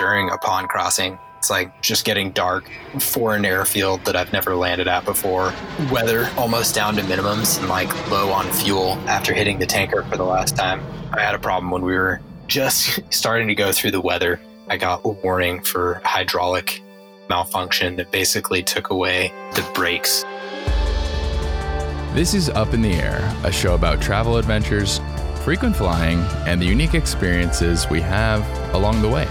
[0.00, 1.18] during a pond crossing.
[1.36, 5.52] It's like just getting dark for an airfield that I've never landed at before.
[5.92, 10.16] Weather almost down to minimums and like low on fuel after hitting the tanker for
[10.16, 10.80] the last time.
[11.12, 14.40] I had a problem when we were just starting to go through the weather.
[14.68, 16.82] I got a warning for hydraulic
[17.28, 20.24] malfunction that basically took away the brakes.
[22.14, 24.98] This is Up in the Air, a show about travel adventures,
[25.44, 28.42] frequent flying, and the unique experiences we have
[28.74, 29.28] along the way.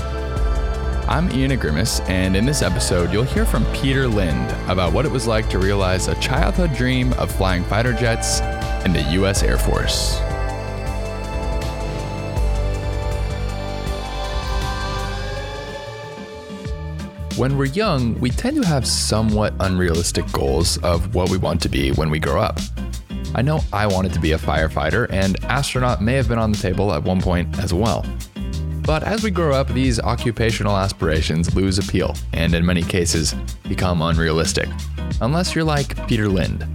[1.09, 5.12] I'm Ian Agrimis, and in this episode, you'll hear from Peter Lind about what it
[5.12, 8.41] was like to realize a childhood dream of flying fighter jets
[8.86, 9.41] in the U.S.
[9.41, 10.20] Air Force.
[17.39, 21.70] When we're young, we tend to have somewhat unrealistic goals of what we want to
[21.70, 22.59] be when we grow up.
[23.34, 26.59] I know I wanted to be a firefighter, and astronaut may have been on the
[26.59, 28.05] table at one point as well.
[28.89, 33.36] But as we grow up, these occupational aspirations lose appeal and, in many cases,
[33.67, 34.67] become unrealistic.
[35.22, 36.66] Unless you're like Peter Lind.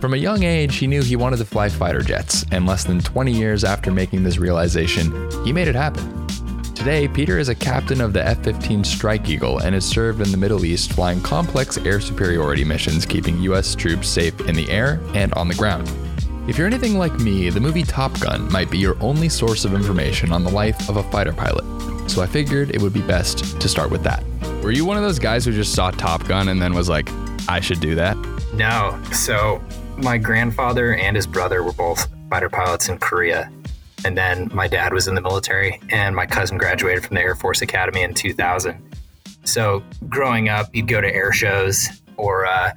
[0.00, 3.00] From a young age, he knew he wanted to fly fighter jets, and less than
[3.00, 6.24] 20 years after making this realization, he made it happen.
[6.76, 10.30] Today, Peter is a captain of the F 15 Strike Eagle and has served in
[10.30, 13.74] the Middle East flying complex air superiority missions, keeping U.S.
[13.74, 15.90] troops safe in the air and on the ground.
[16.48, 19.74] If you're anything like me, the movie Top Gun might be your only source of
[19.74, 21.64] information on the life of a fighter pilot.
[22.10, 24.24] So I figured it would be best to start with that.
[24.62, 27.08] Were you one of those guys who just saw Top Gun and then was like,
[27.48, 28.16] I should do that?
[28.54, 29.00] No.
[29.12, 29.62] So
[29.98, 33.50] my grandfather and his brother were both fighter pilots in Korea.
[34.04, 37.34] And then my dad was in the military, and my cousin graduated from the Air
[37.34, 38.82] Force Academy in 2000.
[39.44, 42.72] So growing up, you'd go to air shows or uh,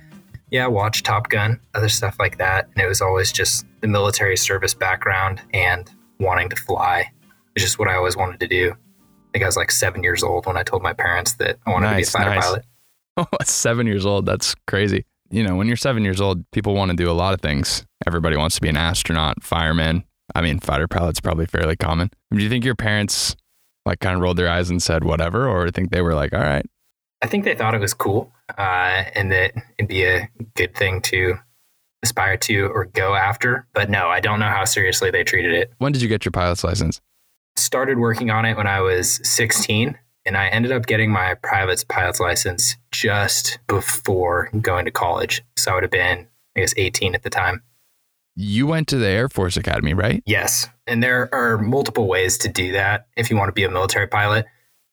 [0.54, 2.70] yeah, watch Top Gun, other stuff like that.
[2.76, 7.12] And it was always just the military service background and wanting to fly.
[7.56, 8.72] It's just what I always wanted to do.
[8.72, 11.72] I think I was like seven years old when I told my parents that I
[11.72, 12.46] wanted nice, to be a fighter nice.
[12.46, 12.66] pilot.
[13.16, 14.26] Oh, seven years old.
[14.26, 15.06] That's crazy.
[15.30, 17.86] You know, when you're seven years old, people want to do a lot of things.
[18.08, 20.04] Everybody wants to be an astronaut, fireman.
[20.34, 22.10] I mean, fighter pilot's probably fairly common.
[22.32, 23.36] Do you think your parents
[23.86, 26.40] like kind of rolled their eyes and said whatever, or think they were like, all
[26.40, 26.66] right,
[27.24, 31.02] I think they thought it was cool uh, and that it'd be a good thing
[31.04, 31.36] to
[32.04, 33.66] aspire to or go after.
[33.74, 35.72] But no, I don't know how seriously they treated it.
[35.78, 37.00] When did you get your pilot's license?
[37.56, 41.86] Started working on it when I was 16, and I ended up getting my private
[41.88, 45.44] pilot's license just before going to college.
[45.56, 47.64] So I would have been, I guess, 18 at the time.
[48.36, 50.22] You went to the Air Force Academy, right?
[50.26, 50.68] Yes.
[50.88, 54.08] And there are multiple ways to do that if you want to be a military
[54.08, 54.46] pilot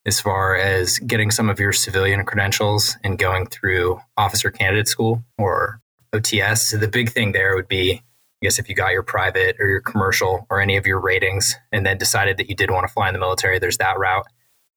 [0.05, 5.23] as far as getting some of your civilian credentials and going through officer candidate school
[5.37, 5.79] or
[6.13, 6.79] OTS.
[6.79, 8.01] The big thing there would be, I
[8.41, 11.85] guess, if you got your private or your commercial or any of your ratings and
[11.85, 14.25] then decided that you did want to fly in the military, there's that route.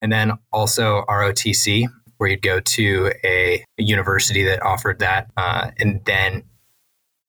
[0.02, 1.86] And then also ROTC,
[2.18, 5.30] where you'd go to a, a university that offered that.
[5.36, 6.44] Uh, and then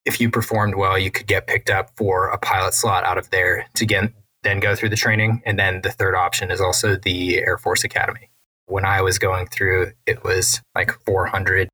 [0.05, 3.29] if you performed well, you could get picked up for a pilot slot out of
[3.31, 4.11] there to get
[4.45, 5.41] then go through the training.
[5.45, 8.29] And then the third option is also the Air Force Academy.
[8.67, 11.69] When I was going through, it was like 400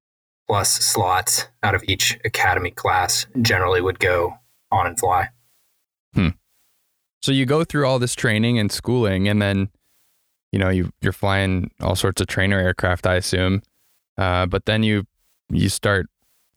[0.47, 4.33] plus slots out of each academy class generally would go
[4.71, 5.29] on and fly.
[6.13, 6.29] Hmm.
[7.21, 9.69] So you go through all this training and schooling, and then,
[10.51, 13.61] you know, you, you're flying all sorts of trainer aircraft, I assume.
[14.17, 15.05] Uh, but then you
[15.49, 16.07] you start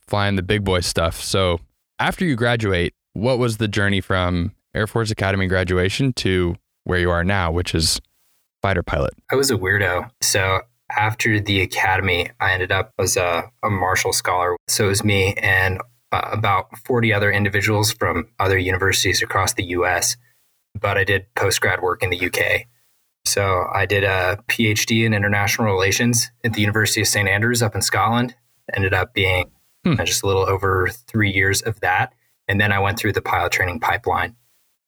[0.06, 1.20] flying the big boy stuff.
[1.20, 1.60] So
[1.98, 7.10] after you graduate, what was the journey from Air Force Academy graduation to where you
[7.10, 8.00] are now, which is
[8.62, 9.14] fighter pilot?
[9.30, 10.10] I was a weirdo.
[10.20, 14.56] So after the academy, I ended up as a, a Marshall Scholar.
[14.68, 15.80] So it was me and
[16.12, 20.16] uh, about 40 other individuals from other universities across the US.
[20.80, 22.66] But I did post grad work in the UK.
[23.24, 27.28] So I did a PhD in international relations at the University of St.
[27.28, 28.34] Andrews up in Scotland.
[28.74, 29.50] Ended up being
[29.84, 29.94] hmm.
[30.04, 32.12] just a little over three years of that.
[32.48, 34.36] And then I went through the pilot training pipeline.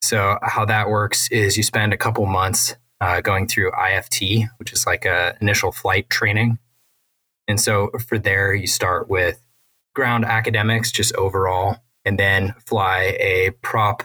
[0.02, 4.72] So how that works is you spend a couple months uh, going through IFT, which
[4.72, 6.58] is like a initial flight training.
[7.48, 9.40] And so for there, you start with
[9.94, 14.02] ground academics, just overall, and then fly a prop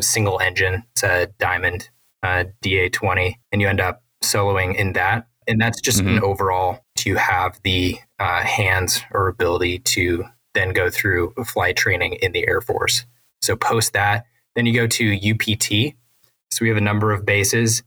[0.00, 0.84] single engine.
[0.92, 1.88] It's a Diamond
[2.22, 5.28] uh, DA20, and you end up soloing in that.
[5.46, 6.18] And that's just mm-hmm.
[6.18, 10.24] an overall to have the uh, hands or ability to
[10.54, 13.04] then go through flight training in the Air Force.
[13.42, 14.24] So post that,
[14.54, 15.94] then you go to UPT.
[16.50, 17.82] So we have a number of bases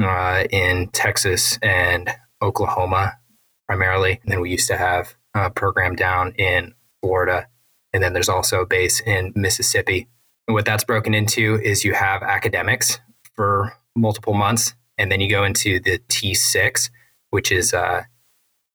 [0.00, 2.10] uh, in Texas and
[2.40, 3.18] Oklahoma
[3.66, 4.20] primarily.
[4.22, 7.46] And then we used to have a program down in Florida.
[7.92, 10.08] And then there's also a base in Mississippi.
[10.46, 13.00] And what that's broken into is you have academics
[13.34, 14.74] for multiple months.
[14.98, 16.90] And then you go into the T6,
[17.30, 18.02] which is uh,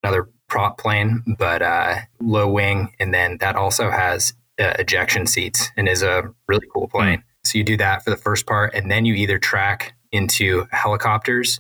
[0.04, 2.94] another prop plane, but uh, low wing.
[3.00, 7.24] And then that also has uh, ejection seats and is a really cool plane.
[7.52, 11.60] So you do that for the first part, and then you either track into helicopters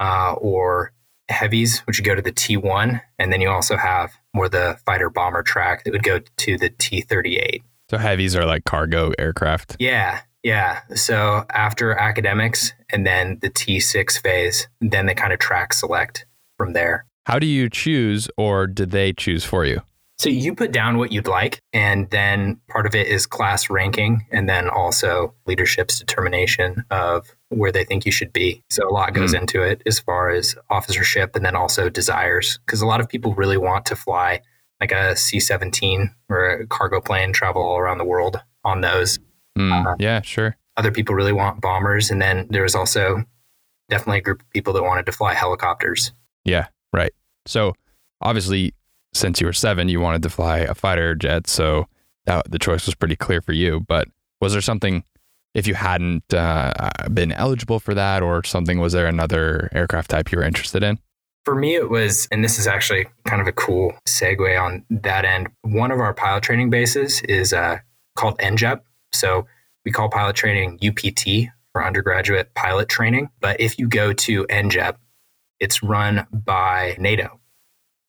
[0.00, 0.92] uh, or
[1.28, 3.00] heavies, which would go to the T1.
[3.18, 6.70] And then you also have more the fighter bomber track that would go to the
[6.70, 7.62] T 38.
[7.90, 9.76] So heavies are like cargo aircraft?
[9.78, 10.20] Yeah.
[10.42, 10.80] Yeah.
[10.94, 16.26] So after academics and then the T6 phase, then they kind of track select
[16.56, 17.06] from there.
[17.26, 19.82] How do you choose, or did they choose for you?
[20.22, 24.24] So you put down what you'd like, and then part of it is class ranking,
[24.30, 28.62] and then also leadership's determination of where they think you should be.
[28.70, 29.40] So a lot goes mm.
[29.40, 33.34] into it as far as officership and then also desires, because a lot of people
[33.34, 34.42] really want to fly
[34.80, 39.18] like a C 17 or a cargo plane, travel all around the world on those.
[39.58, 39.86] Mm.
[39.86, 40.56] Uh, yeah, sure.
[40.76, 42.12] Other people really want bombers.
[42.12, 43.24] And then there's also
[43.90, 46.12] definitely a group of people that wanted to fly helicopters.
[46.44, 47.12] Yeah, right.
[47.44, 47.74] So
[48.20, 48.72] obviously
[49.12, 51.46] since you were seven, you wanted to fly a fighter jet.
[51.46, 51.86] So
[52.26, 53.80] that, the choice was pretty clear for you.
[53.80, 54.08] But
[54.40, 55.04] was there something,
[55.54, 56.72] if you hadn't uh,
[57.12, 60.98] been eligible for that or something, was there another aircraft type you were interested in?
[61.44, 65.24] For me, it was, and this is actually kind of a cool segue on that
[65.24, 65.48] end.
[65.62, 67.78] One of our pilot training bases is uh,
[68.16, 68.80] called NJEP.
[69.12, 69.46] So
[69.84, 73.28] we call pilot training UPT for undergraduate pilot training.
[73.40, 74.96] But if you go to NJEP,
[75.58, 77.40] it's run by NATO.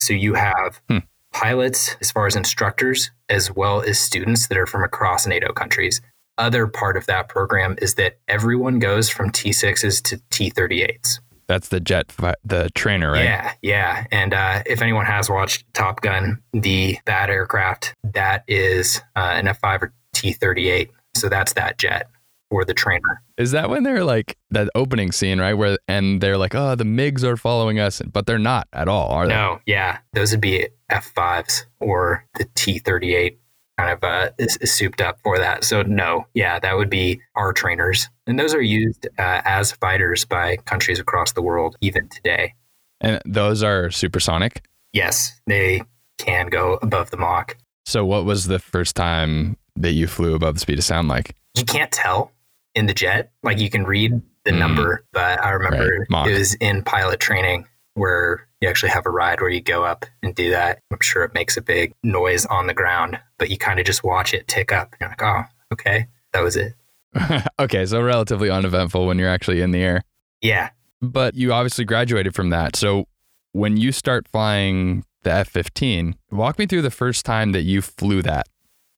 [0.04, 0.98] So you have hmm.
[1.32, 6.00] pilots as far as instructors, as well as students that are from across NATO countries.
[6.36, 11.20] Other part of that program is that everyone goes from T6s to T38s.
[11.46, 12.08] That's the jet,
[12.44, 13.24] the trainer, right?
[13.24, 14.06] Yeah, yeah.
[14.10, 19.46] And uh, if anyone has watched Top Gun, the that aircraft that is uh, an
[19.46, 20.88] F5 or T38.
[21.14, 22.08] So that's that jet
[22.54, 23.20] or the trainer.
[23.36, 25.54] Is that when they're like that opening scene, right?
[25.54, 29.10] Where and they're like, oh, the MiGs are following us, but they're not at all,
[29.10, 29.34] are they?
[29.34, 33.36] No, yeah, those would be F5s or the T38
[33.76, 35.64] kind of uh, is, is, souped up for that.
[35.64, 40.24] So no, yeah, that would be our trainers, and those are used uh, as fighters
[40.24, 42.54] by countries across the world even today.
[43.00, 44.64] And those are supersonic.
[44.92, 45.82] Yes, they
[46.18, 47.56] can go above the Mach.
[47.84, 51.34] So, what was the first time that you flew above the speed of sound like?
[51.56, 52.30] You can't tell
[52.74, 53.32] in the jet.
[53.42, 54.58] Like you can read the mm.
[54.58, 56.30] number, but I remember right.
[56.30, 60.04] it was in pilot training where you actually have a ride where you go up
[60.22, 60.80] and do that.
[60.90, 64.02] I'm sure it makes a big noise on the ground, but you kind of just
[64.02, 64.94] watch it tick up.
[65.00, 65.42] You're like, oh,
[65.72, 66.74] okay, that was it.
[67.60, 70.02] okay, so relatively uneventful when you're actually in the air.
[70.40, 70.70] Yeah.
[71.00, 72.74] But you obviously graduated from that.
[72.74, 73.06] So
[73.52, 77.80] when you start flying the F 15, walk me through the first time that you
[77.80, 78.46] flew that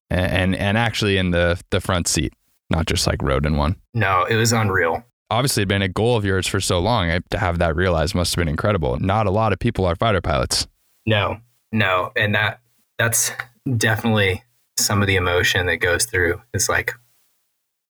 [0.09, 2.33] and, and, and actually in the, the front seat
[2.71, 3.77] not just like rode in one.
[3.95, 5.05] No, it was unreal.
[5.31, 7.21] Obviously, it'd been a goal of yours for so long.
[7.31, 8.99] To have that realized must have been incredible.
[9.01, 10.67] Not a lot of people are fighter pilots.
[11.05, 11.39] No,
[11.73, 12.61] no, and that
[12.99, 13.33] that's
[13.77, 14.43] definitely
[14.79, 16.41] some of the emotion that goes through.
[16.55, 16.93] It's like,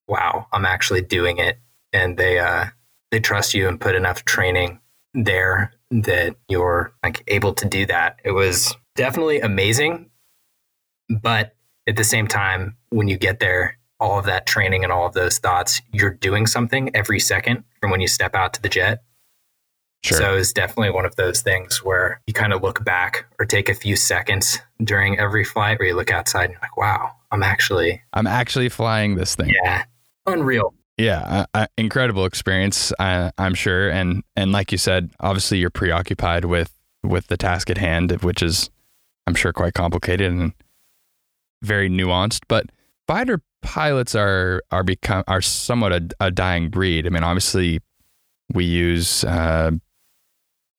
[0.07, 1.59] wow, I'm actually doing it,
[1.93, 2.65] and they uh,
[3.11, 4.79] they trust you and put enough training
[5.13, 8.19] there that you're like able to do that.
[8.23, 10.09] It was definitely amazing,
[11.21, 11.55] but
[11.87, 15.13] at the same time, when you get there, all of that training and all of
[15.13, 19.03] those thoughts, you're doing something every second from when you step out to the jet.
[20.03, 20.17] Sure.
[20.17, 23.67] So it's definitely one of those things where you kind of look back or take
[23.67, 27.41] a few seconds during every flight where you look outside and you're like, wow, I'm
[27.43, 29.49] actually I'm actually flying this thing.
[29.49, 29.83] Yeah.
[30.25, 30.73] Unreal.
[30.97, 35.69] Yeah, uh, uh, incredible experience, uh, I'm sure, and and like you said, obviously you're
[35.69, 38.71] preoccupied with with the task at hand, which is,
[39.27, 40.53] I'm sure, quite complicated and
[41.61, 42.41] very nuanced.
[42.47, 42.71] But
[43.07, 47.05] fighter pilots are are become are somewhat a, a dying breed.
[47.05, 47.79] I mean, obviously,
[48.53, 49.71] we use uh,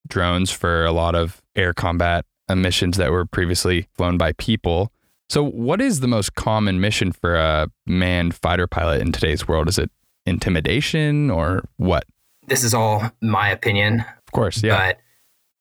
[0.07, 4.91] drones for a lot of air combat missions that were previously flown by people.
[5.29, 9.69] So, what is the most common mission for a manned fighter pilot in today's world?
[9.69, 9.91] Is it
[10.25, 12.05] intimidation or what?
[12.47, 13.99] This is all my opinion.
[13.99, 14.75] Of course, yeah.
[14.75, 14.99] But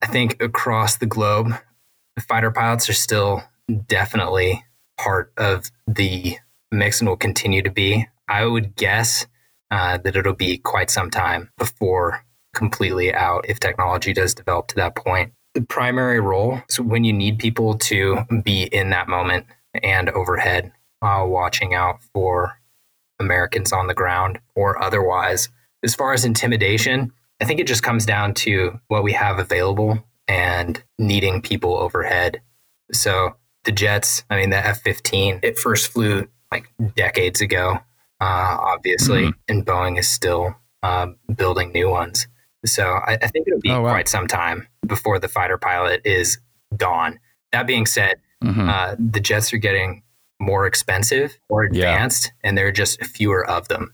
[0.02, 1.52] I think across the globe,
[2.18, 3.42] fighter pilots are still
[3.86, 4.64] definitely
[4.96, 6.38] part of the
[6.70, 8.06] mix and will continue to be.
[8.28, 9.26] I would guess
[9.70, 14.74] uh, that it'll be quite some time before completely out if technology does develop to
[14.76, 15.32] that point.
[15.54, 19.46] The primary role is when you need people to be in that moment
[19.82, 20.72] and overhead,
[21.02, 22.58] watching out for
[23.20, 25.48] Americans on the ground or otherwise.
[25.82, 30.02] As far as intimidation, I think it just comes down to what we have available
[30.26, 32.40] and needing people overhead.
[32.92, 37.78] So the jets, I mean, the F 15, it first flew like decades ago,
[38.20, 39.38] uh, obviously, mm-hmm.
[39.48, 42.26] and Boeing is still uh, building new ones.
[42.64, 43.90] So I, I think it'll be Oh, wow.
[43.90, 46.38] quite some time before the fighter pilot is
[46.76, 47.18] gone.
[47.52, 48.68] That being said, Mhm.
[48.68, 50.02] uh, the jets are getting
[50.40, 51.70] more expensive or Yeah.
[51.90, 53.92] advanced, and there are just fewer of them.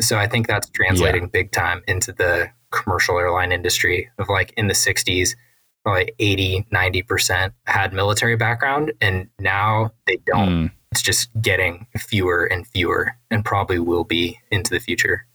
[0.00, 4.68] So I think that's translating big time into the commercial airline industry of like in
[4.68, 5.36] the 60s,
[5.84, 10.48] probably 80, 90% had military background, and now they don't.
[10.48, 10.70] Mm.
[10.92, 15.26] It's just getting fewer and fewer, and probably will be into the future.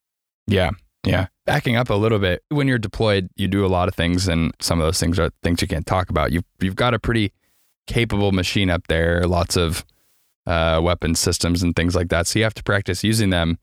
[0.47, 0.69] Yeah.
[1.05, 1.27] Yeah.
[1.45, 4.53] Backing up a little bit, when you're deployed, you do a lot of things, and
[4.61, 6.31] some of those things are things you can't talk about.
[6.31, 7.33] You've, you've got a pretty
[7.87, 9.83] capable machine up there, lots of
[10.45, 12.27] uh, weapon systems and things like that.
[12.27, 13.57] So you have to practice using them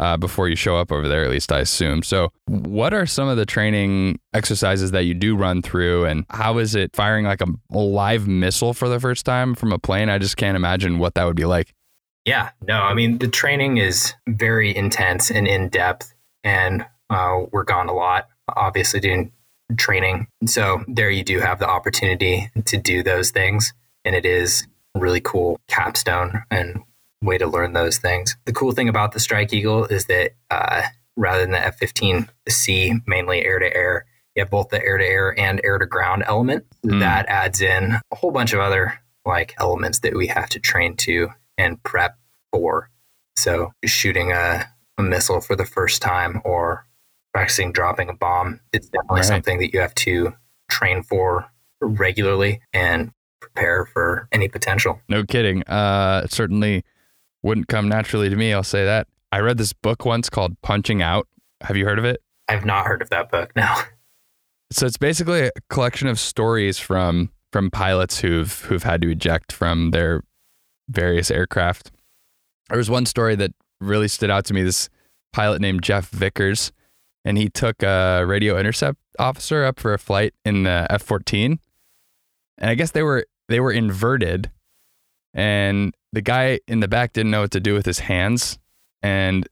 [0.00, 2.02] uh, before you show up over there, at least I assume.
[2.02, 6.56] So, what are some of the training exercises that you do run through, and how
[6.56, 10.08] is it firing like a, live missile for the first time from a plane?
[10.08, 11.74] I just can't imagine what that would be like.
[12.24, 17.64] Yeah, no, I mean, the training is very intense and in depth, and uh, we're
[17.64, 19.32] gone a lot, obviously, doing
[19.76, 20.28] training.
[20.46, 23.74] So, there you do have the opportunity to do those things,
[24.06, 26.82] and it is really cool capstone and
[27.22, 28.36] way to learn those things.
[28.46, 30.82] The cool thing about the Strike Eagle is that uh,
[31.16, 35.04] rather than the F 15C, mainly air to air, you have both the air to
[35.04, 36.64] air and air to ground element.
[36.84, 37.00] Mm.
[37.00, 40.96] That adds in a whole bunch of other like elements that we have to train
[40.96, 42.16] to and prep
[42.52, 42.90] for.
[43.36, 44.66] So shooting a,
[44.98, 46.86] a missile for the first time or
[47.34, 49.24] practicing dropping a bomb, it's definitely Right.
[49.26, 50.34] something that you have to
[50.70, 51.46] train for
[51.82, 55.00] regularly and prepare for any potential.
[55.08, 55.62] No kidding.
[55.64, 56.82] Uh, certainly
[57.42, 58.52] wouldn't come naturally to me.
[58.52, 59.06] I'll say that.
[59.32, 61.28] I read this book once called Punching Out.
[61.62, 62.22] Have you heard of it?
[62.48, 63.52] I've not heard of that book.
[63.56, 63.74] No.
[64.72, 69.50] So it's basically a collection of stories from from pilots who've who've had to eject
[69.50, 70.22] from their
[70.88, 71.90] various aircraft.
[72.68, 74.62] There was one story that really stood out to me.
[74.62, 74.88] This
[75.32, 76.70] pilot named Jeff Vickers,
[77.24, 81.58] and he took a radio intercept officer up for a flight in the F fourteen,
[82.56, 84.52] and I guess they were they were inverted,
[85.34, 88.58] and the guy in the back didn't know what to do with his hands,
[89.02, 89.48] and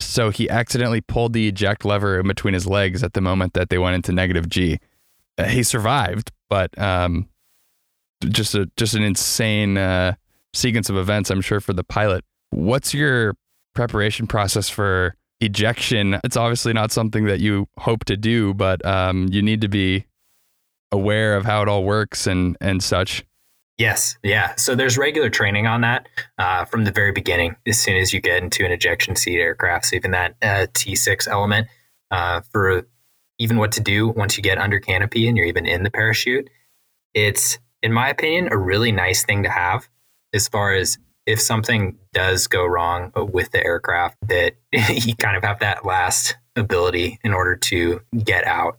[0.00, 3.70] so he accidentally pulled the eject lever in between his legs at the moment that
[3.70, 4.78] they went into negative G.
[5.38, 7.28] Uh, he survived, but um,
[8.28, 10.14] just a just an insane uh,
[10.52, 11.30] sequence of events.
[11.30, 12.24] I'm sure for the pilot.
[12.50, 13.34] What's your
[13.74, 16.20] preparation process for ejection?
[16.24, 20.06] It's obviously not something that you hope to do, but um, you need to be
[20.90, 23.24] aware of how it all works and and such.
[23.78, 24.54] Yes, yeah.
[24.56, 27.56] So there's regular training on that uh, from the very beginning.
[27.66, 31.26] As soon as you get into an ejection seat aircraft, so even that uh, T6
[31.26, 31.68] element
[32.10, 32.86] uh, for
[33.38, 36.48] even what to do once you get under canopy and you're even in the parachute,
[37.14, 39.88] it's in my opinion a really nice thing to have
[40.32, 45.42] as far as if something does go wrong with the aircraft that you kind of
[45.42, 48.78] have that last ability in order to get out.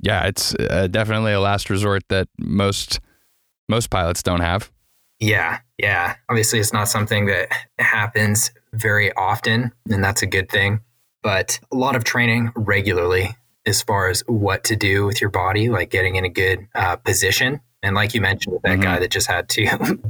[0.00, 3.00] Yeah, it's uh, definitely a last resort that most
[3.72, 4.70] most pilots don't have.
[5.18, 6.16] Yeah, yeah.
[6.28, 7.48] Obviously, it's not something that
[7.78, 10.80] happens very often, and that's a good thing.
[11.22, 15.68] But a lot of training regularly as far as what to do with your body,
[15.70, 17.60] like getting in a good uh, position.
[17.84, 18.82] And like you mentioned, with that Mhm.
[18.82, 19.62] guy that just had to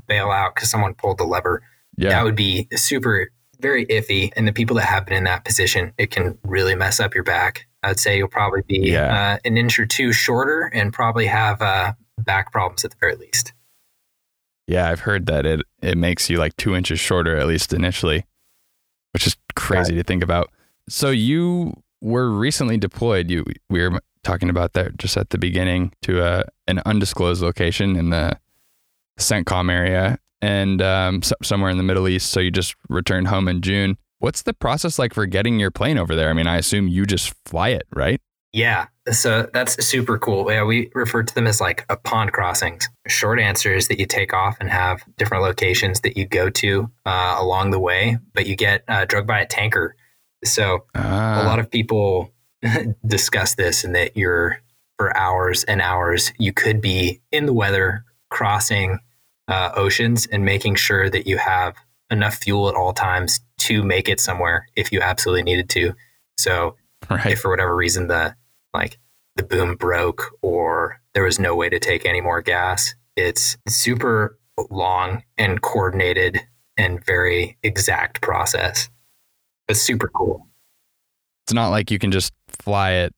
[0.09, 1.62] bail out because someone pulled the lever,
[1.97, 4.33] Yeah, that would be super, very iffy.
[4.35, 7.25] And the people that have been in that position, it can really mess up your
[7.25, 7.66] back.
[7.83, 9.35] I'd say you'll probably be Yeah.
[9.35, 11.92] uh, an inch or two shorter and probably have uh,
[12.23, 13.52] back problems at the very least.
[14.67, 18.25] yeah, I've heard that it it makes you like two inches shorter at least initially,
[19.12, 20.50] which is crazy to think about.
[20.88, 23.31] So you were recently deployed.
[23.31, 27.97] You we were talking about that just at the beginning to a an undisclosed location
[27.97, 28.38] in the
[29.19, 32.31] CENTCOM area and um, so, somewhere in the Middle East.
[32.31, 33.97] So you just returned home in June.
[34.19, 36.31] What's the process like for getting your plane over there?
[36.31, 38.21] I mean, I assume you just fly it, right?
[38.53, 40.51] Yeah, so that's super cool.
[40.53, 42.87] Yeah, we refer to them as like a pond crossings.
[43.09, 46.91] Short answer is that you take off and have different locations that you go to
[47.07, 49.97] uh, along the way, but you get uh, dragged by a tanker.
[50.45, 52.31] So a lot of people
[53.07, 54.61] discuss this and that you're
[54.99, 58.99] for hours and hours, you could be in the weather crossing
[59.49, 61.75] uh, oceans and making sure that you have
[62.11, 65.93] enough fuel at all times to make it somewhere if you absolutely needed to.
[66.39, 66.77] So
[67.11, 67.27] right.
[67.27, 68.37] if for whatever reason the
[68.75, 68.99] like
[69.37, 74.38] the boom broke or there was no way to take any more gas it's super
[74.71, 76.41] long and coordinated
[76.76, 78.88] and very exact process
[79.69, 80.49] It's super cool
[81.47, 83.14] It's not like you can just fly it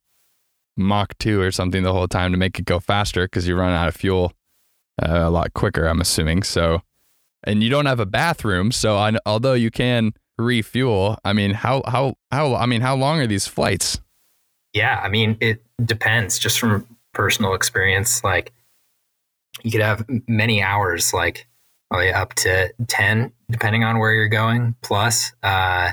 [0.77, 3.73] Mach 2 or something the whole time to make it go faster because you run
[3.73, 4.33] out of fuel
[5.03, 6.43] uh, a lot quicker, I'm assuming.
[6.43, 6.83] So,
[7.45, 8.73] and you don't have a bathroom.
[8.73, 13.21] So, I, although you can refuel, I mean, how, how, how, I mean, how long
[13.21, 14.01] are these flights?
[14.75, 18.23] Yeah, I mean, it depends just from personal experience.
[18.25, 18.53] Like,
[19.63, 21.47] you could have many hours, like
[21.91, 25.33] probably up to 10, depending on where you're going, plus.
[25.43, 25.93] Uh,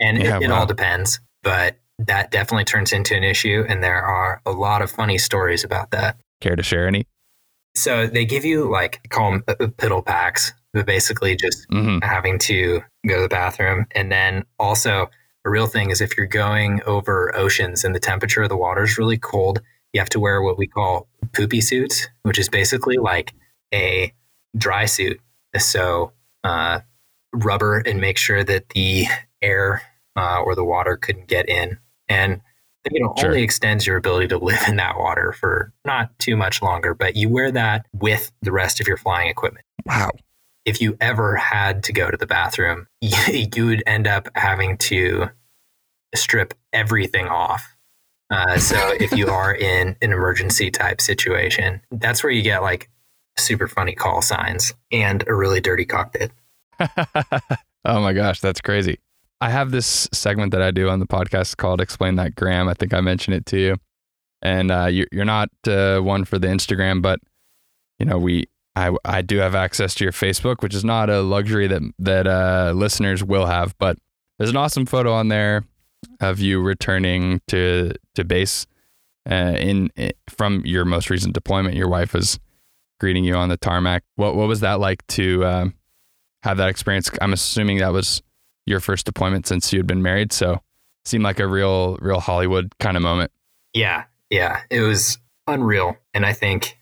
[0.00, 0.60] and Yeah, it, it wow.
[0.60, 1.20] all depends.
[1.42, 3.64] But that definitely turns into an issue.
[3.68, 6.16] And there are a lot of funny stories about that.
[6.40, 7.06] Care to share any?
[7.74, 12.82] So they give you like, call them piddle packs, but basically just hmm having to
[13.06, 13.86] go to the bathroom.
[13.92, 15.10] And then also,
[15.44, 18.82] a real thing is if you're going over oceans and the temperature of the water
[18.84, 19.60] is really cold,
[19.92, 23.32] you have to wear what we call poopy suits, which is basically like
[23.74, 24.12] a
[24.56, 25.20] dry suit.
[25.58, 26.12] So,
[26.44, 26.80] uh,
[27.34, 29.06] rubber and make sure that the
[29.40, 29.82] air
[30.16, 31.78] uh, or the water couldn't get in.
[32.08, 32.40] And
[32.90, 33.28] you know, Sure.
[33.30, 37.14] only extends your ability to live in that water for not too much longer, but
[37.16, 40.10] you wear that with the rest of your flying equipment Wow.
[40.64, 43.16] If you ever had to go to the bathroom, you,
[43.56, 45.28] you would end up having to
[46.14, 47.76] strip everything off.
[48.30, 52.90] Uh, so if you are in an emergency type situation, that's where you get like
[53.36, 56.32] super funny call signs and a really dirty cockpit.
[56.80, 58.98] oh my gosh, that's crazy.
[59.40, 62.68] I have this segment that I do on the podcast called Explain That Graham.
[62.68, 63.76] I think I mentioned it to you.
[64.40, 67.20] And uh, you, you're not uh, one for the Instagram, but
[67.98, 71.20] you know we I, I do have access to your Facebook, which is not a
[71.20, 73.76] luxury that that uh, listeners will have.
[73.78, 73.98] But
[74.38, 75.64] there's an awesome photo on there
[76.20, 78.66] of you returning to to base
[79.30, 81.76] uh, in, i from your most recent deployment.
[81.76, 82.40] Your wife was
[82.98, 84.04] greeting you on the tarmac.
[84.16, 85.74] What what was that like to um,
[86.42, 87.10] have that experience?
[87.20, 88.22] I'm assuming that was
[88.66, 90.60] your first deployment since you had been married, so
[91.04, 93.30] seemed like a real real Hollywood kind of moment.
[93.74, 95.96] Yeah, yeah, it was unreal.
[96.14, 96.78] And I think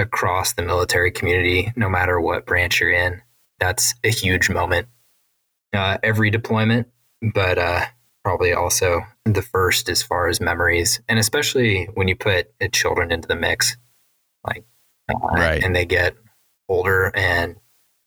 [0.00, 3.22] across the military community, no matter what branch you're in,
[3.58, 4.88] that's a huge moment.
[5.72, 6.88] Uh, every deployment,
[7.34, 7.84] but uh,
[8.24, 13.28] probably also the first as far as memories, and especially when you put children into
[13.28, 13.76] the mix,
[14.46, 14.64] like
[15.08, 15.62] uh, Right.
[15.62, 16.14] and they get
[16.68, 17.56] older and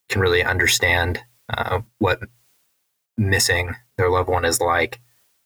[0.09, 2.19] can really understand uh, what
[3.17, 4.99] missing their loved one is like.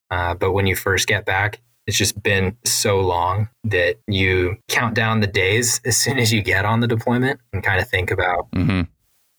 [0.10, 4.94] Uh, but when you first get back, it's just been so long that you count
[4.94, 8.12] down the days as soon as you get on the deployment and kind of think
[8.12, 8.82] about hmm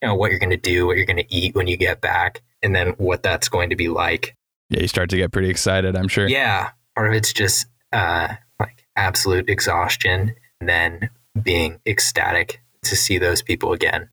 [0.01, 2.01] you know what you're going to do, what you're going to eat when you get
[2.01, 4.35] back, and then what that's going to be like.
[4.69, 5.95] Yeah, you start to get pretty excited.
[5.95, 6.27] I'm sure.
[6.27, 11.09] Yeah, part of it's just uh, like absolute exhaustion, and then
[11.41, 14.09] being ecstatic to see those people again.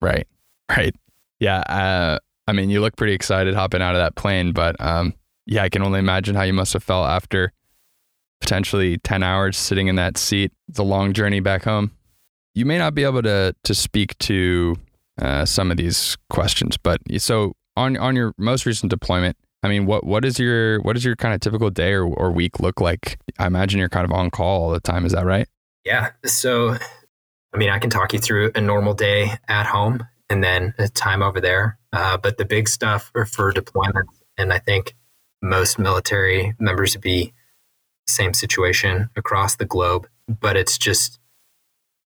[0.00, 0.26] Right.
[0.76, 0.94] Right.
[1.40, 1.58] Yeah.
[1.62, 5.64] Uh, I mean, you look pretty excited hopping out of that plane, but um, yeah,
[5.64, 7.52] I can only imagine how you must have felt after
[8.40, 10.52] potentially 10 hours sitting in that seat.
[10.68, 11.92] the long journey back home.
[12.54, 14.76] You may not be able to to speak to
[15.20, 19.86] uh, some of these questions, but so on on your most recent deployment, I mean,
[19.86, 22.80] what what is your what does your kind of typical day or, or week look
[22.80, 23.18] like?
[23.38, 25.04] I imagine you're kind of on call all the time.
[25.04, 25.46] Is that right?
[25.84, 26.10] Yeah.
[26.24, 26.76] So,
[27.54, 31.22] I mean, I can talk you through a normal day at home and then time
[31.22, 31.78] over there.
[31.92, 34.94] Uh, but the big stuff for deployment, and I think
[35.42, 37.32] most military members would be
[38.10, 41.18] same situation across the globe, but it's just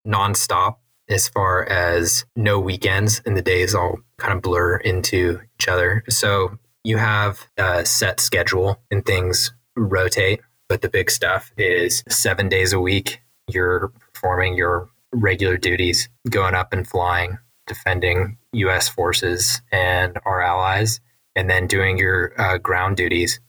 [0.07, 0.77] nonstop
[1.09, 6.03] as far as no weekends and the days all kind of blur into each other.
[6.09, 12.49] So you have a set schedule and things rotate, but the big stuff is seven
[12.49, 13.21] days a week.
[13.47, 17.37] You're performing your regular duties, going up and flying,
[17.67, 18.87] defending U.S.
[18.87, 21.01] forces and our allies,
[21.35, 23.39] and then doing your uh, ground duties.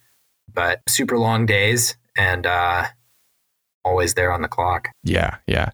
[0.52, 2.84] But super long days and uh,
[3.84, 4.88] always there on the clock.
[5.04, 5.70] Yeah, yeah.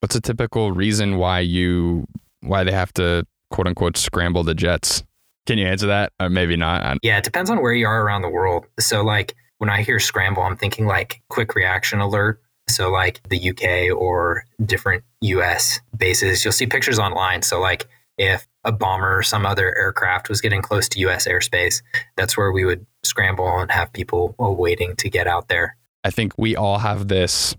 [0.00, 2.06] What's a typical reason why you
[2.40, 5.04] why they have to quote unquote scramble the jets?
[5.46, 6.12] Can you answer that?
[6.20, 6.98] Or maybe not.
[7.02, 8.66] Yeah, it depends on where you are around the world.
[8.78, 12.40] So, like, when I hear scramble, I'm thinking like quick reaction alert.
[12.68, 17.42] So, like the UK or different US bases, you'll see pictures online.
[17.42, 21.82] So, like, if a bomber or some other aircraft was getting close to US airspace,
[22.16, 25.76] that's where we would scramble and have people waiting to get out there.
[26.04, 27.54] I think we all have this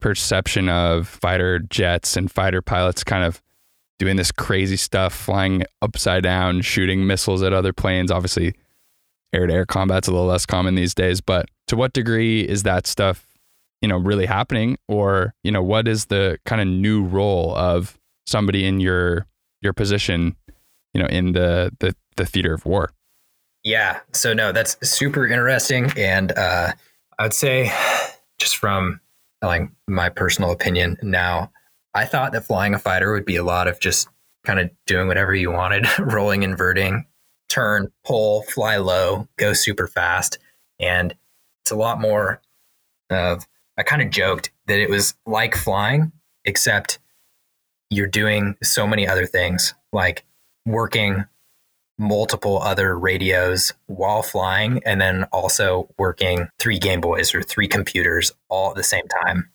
[0.00, 3.40] perception of fighter jets and fighter pilots kind of
[3.98, 8.10] doing this crazy stuff, flying upside down, shooting missiles at other planes.
[8.10, 8.54] Obviously,
[9.32, 12.64] air to air combat's a little less common these days, but to what degree is
[12.64, 13.26] that stuff,
[13.80, 14.76] you know, really happening?
[14.88, 17.96] Or, you know, what is the kind of new role of
[18.26, 19.26] somebody in your
[19.60, 20.34] your position,
[20.92, 22.90] you know, in the the, the theater of war?
[23.62, 24.00] Yeah.
[24.12, 26.72] So no, that's super interesting, and uh,
[27.22, 27.72] I would say,
[28.40, 29.00] just from
[29.42, 31.52] like my personal opinion, now
[31.94, 34.08] I thought that flying a fighter would be a lot of just
[34.44, 37.06] kind of doing whatever you wanted, rolling, inverting,
[37.48, 40.38] turn, pull, fly low, go super fast,
[40.80, 41.14] and
[41.62, 42.42] it's a lot more
[43.08, 43.46] of
[43.78, 46.10] I kind of joked that it was like flying,
[46.44, 46.98] except
[47.88, 50.24] you're doing so many other things, like
[50.66, 51.26] working
[52.02, 58.32] multiple other radios while flying, and then also working three Game Boys or three computers
[58.48, 59.48] all at the same time.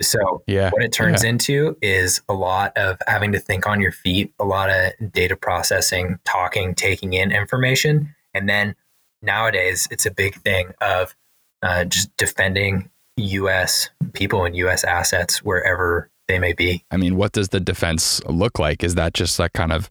[0.00, 0.70] So, Yeah.
[0.70, 1.30] what it turns yeah.
[1.30, 5.36] into is a lot of having to think on your feet, a lot of data
[5.36, 8.14] processing, talking, taking in information.
[8.32, 8.74] And then
[9.20, 11.14] nowadays, it's a big thing of
[11.62, 16.84] uh, just defending US people and US assets wherever they may be.
[16.90, 18.82] I mean, what does the defense look like?
[18.82, 19.90] Is that just like kind of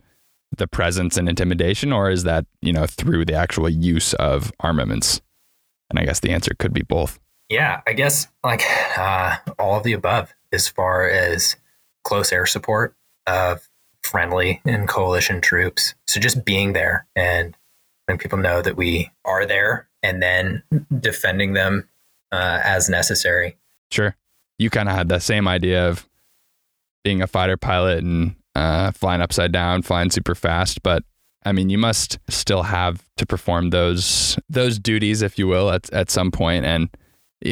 [0.56, 5.22] the presence and intimidation, or is that, you know, through the actual use of armaments?
[5.90, 7.20] And I guess the answer could be both.
[7.50, 8.62] Yeah, I guess like
[8.98, 11.56] uh, all of the above as far as
[12.04, 13.68] close air support of
[14.04, 15.96] friendly and coalition troops.
[16.08, 17.56] So just being there and
[18.08, 20.64] letting people know that we are there and then
[21.00, 21.90] defending them
[22.32, 23.58] uh, as necessary.
[23.92, 24.16] Sure.
[24.58, 26.08] You kind of had the same idea of
[27.04, 31.04] being a fighter pilot and uh, flying upside down, flying super fast, but
[31.46, 35.92] I mean, you must still have to perform those those duties, if you will, at
[35.94, 36.90] at some point, and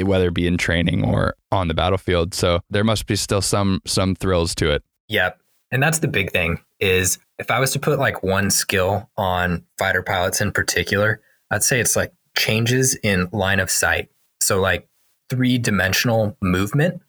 [0.03, 2.33] whether it be in training or on the battlefield.
[2.33, 4.83] So there must be still some some thrills to it.
[5.07, 5.39] Yep.
[5.71, 9.65] And that's the big thing is if I was to put like one skill on
[9.77, 14.09] fighter pilots in particular, I'd say it's like changes in line of sight.
[14.41, 14.87] So like
[15.29, 17.01] three dimensional movement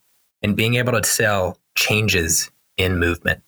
[0.42, 3.42] and being able to tell changes in movement.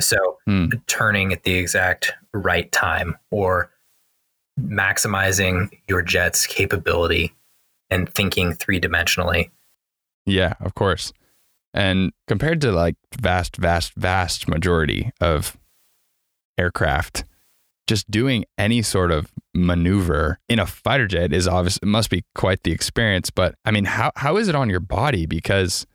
[0.00, 0.66] So Hmm.
[0.86, 3.70] turning at the exact right time or
[4.60, 7.34] maximizing your jet's capability
[7.90, 9.50] and thinking three dimensionally.
[10.26, 11.12] Yeah, of course.
[11.74, 15.56] And compared to like vast, vast, vast majority of
[16.58, 17.24] aircraft,
[17.86, 21.78] just doing any sort of maneuver in a fighter jet is obvious.
[21.78, 23.30] It must be quite the experience.
[23.30, 25.24] But I mean, how how is it on your body?
[25.24, 25.86] Because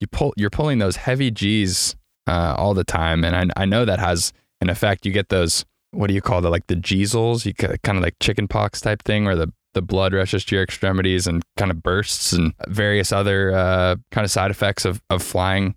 [0.00, 1.96] you pull, you're pulling those heavy G's
[2.26, 5.06] uh, all the time, and I, I know that has an effect.
[5.06, 5.64] You get those.
[5.92, 6.48] What do you call it?
[6.48, 10.12] Like the Geezels, you kind of like chicken pox type thing, where the the blood
[10.12, 14.50] rushes to your extremities and kind of bursts and various other uh, kind of side
[14.50, 15.74] effects of, of flying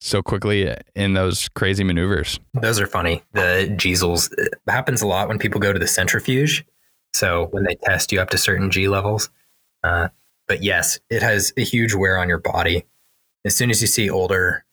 [0.00, 2.40] so quickly in those crazy maneuvers.
[2.54, 3.22] Those are funny.
[3.32, 4.32] The Geezels
[4.68, 6.64] happens a lot when people go to the centrifuge.
[7.14, 9.30] So when they test you up to certain G levels.
[9.84, 10.08] Uh,
[10.48, 12.84] but yes, it has a huge wear on your body.
[13.44, 14.64] As soon as you see older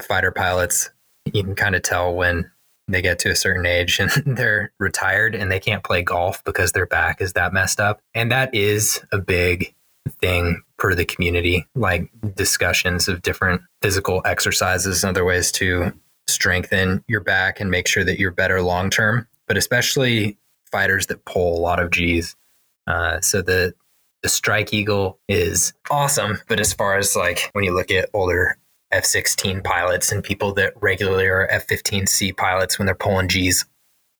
[0.00, 0.90] fighter pilots,
[1.32, 2.50] you can kind of tell when
[2.88, 6.72] they get to a certain age and they're retired and they can't play golf because
[6.72, 8.00] their back is that messed up.
[8.14, 9.74] And that is a big
[10.20, 15.92] thing for the community, like discussions of different physical exercises and other ways to
[16.28, 20.38] strengthen your back and make sure that you're better long term, but especially
[20.70, 22.36] fighters that pull a lot of G's.
[22.86, 23.74] Uh, so the
[24.22, 28.56] the Strike Eagle is awesome, but as far as like when you look at older
[28.92, 33.28] F sixteen pilots and people that regularly are F fifteen C pilots when they're pulling
[33.28, 33.64] G's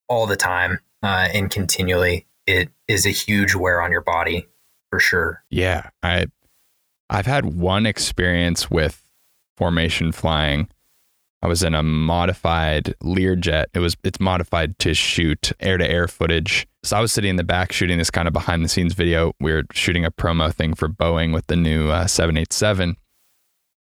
[0.09, 4.47] all the time uh, and continually, it is a huge wear on your body
[4.91, 5.43] for sure.
[5.51, 6.27] Yeah, I
[7.11, 9.03] I've had one experience with
[9.57, 10.69] formation flying.
[11.43, 13.67] I was in a modified Learjet.
[13.75, 16.69] It was it's modified to shoot air to air footage.
[16.85, 19.33] So I was sitting in the back shooting this kind of behind the scenes video.
[19.41, 22.97] We were shooting a promo thing for Boeing with the new uh, 787.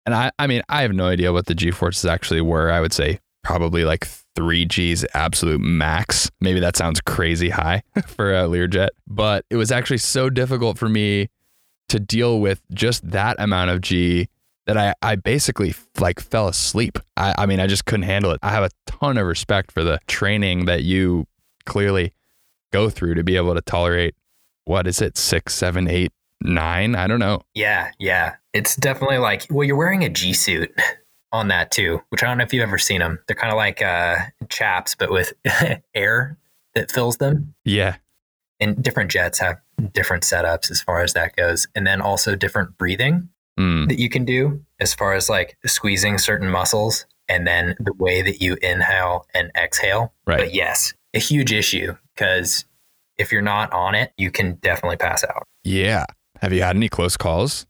[0.07, 2.71] And I I mean, I have no idea what the G forces actually were.
[2.71, 6.31] I would say probably like 3 G's absolute max.
[6.41, 10.89] Maybe that sounds crazy high for a Learjet, but it was actually so difficult for
[10.89, 11.29] me
[11.89, 14.29] to deal with just that amount of G
[14.67, 16.99] that I, I basically like fell asleep.
[17.17, 18.39] I, I mean, I just couldn't handle it.
[18.43, 21.27] I have a ton of respect for the training that you
[21.67, 22.13] clearly
[22.73, 24.15] go through to be able to tolerate
[24.67, 26.95] what is it, six, seven, eight, nine?
[26.95, 27.43] I don't know.
[27.55, 28.37] Yeah, yeah.
[28.53, 30.71] It's definitely like, well, you're wearing a G suit
[31.33, 33.21] on that too, which I don't know if you've ever seen them.
[33.27, 34.17] They're kind of like uh,
[34.49, 35.33] chaps, but with
[35.95, 36.39] air
[36.75, 37.55] that fills them.
[37.65, 37.97] Yeah.
[38.59, 39.59] And different jets have
[39.93, 41.67] different setups as far as that goes.
[41.75, 43.89] And then also different breathing Mm.
[43.89, 48.23] that you can do as far as like squeezing certain muscles and then the way
[48.23, 50.15] that you inhale and exhale.
[50.27, 50.39] Right.
[50.39, 52.65] But yes, a huge issue because
[53.19, 55.47] if you're not on it, you can definitely pass out.
[55.65, 56.07] Yeah.
[56.41, 57.67] Have you had any close calls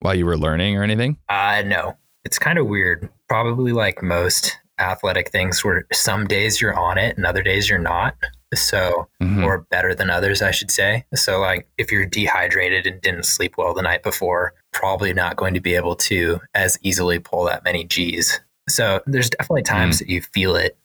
[0.00, 1.18] while you were learning or anything?
[1.28, 3.08] Uh, no, it's kind of weird.
[3.28, 7.78] Probably like most athletic things where some days you're on it and other days you're
[7.78, 8.14] not.
[8.54, 9.44] So, Mhm.
[9.44, 11.04] or better than others, I should say.
[11.14, 15.54] So, like if you're dehydrated and didn't sleep well the night before, probably not going
[15.54, 18.40] to be able to as easily pull that many G's.
[18.68, 20.76] So, there's definitely times that you feel it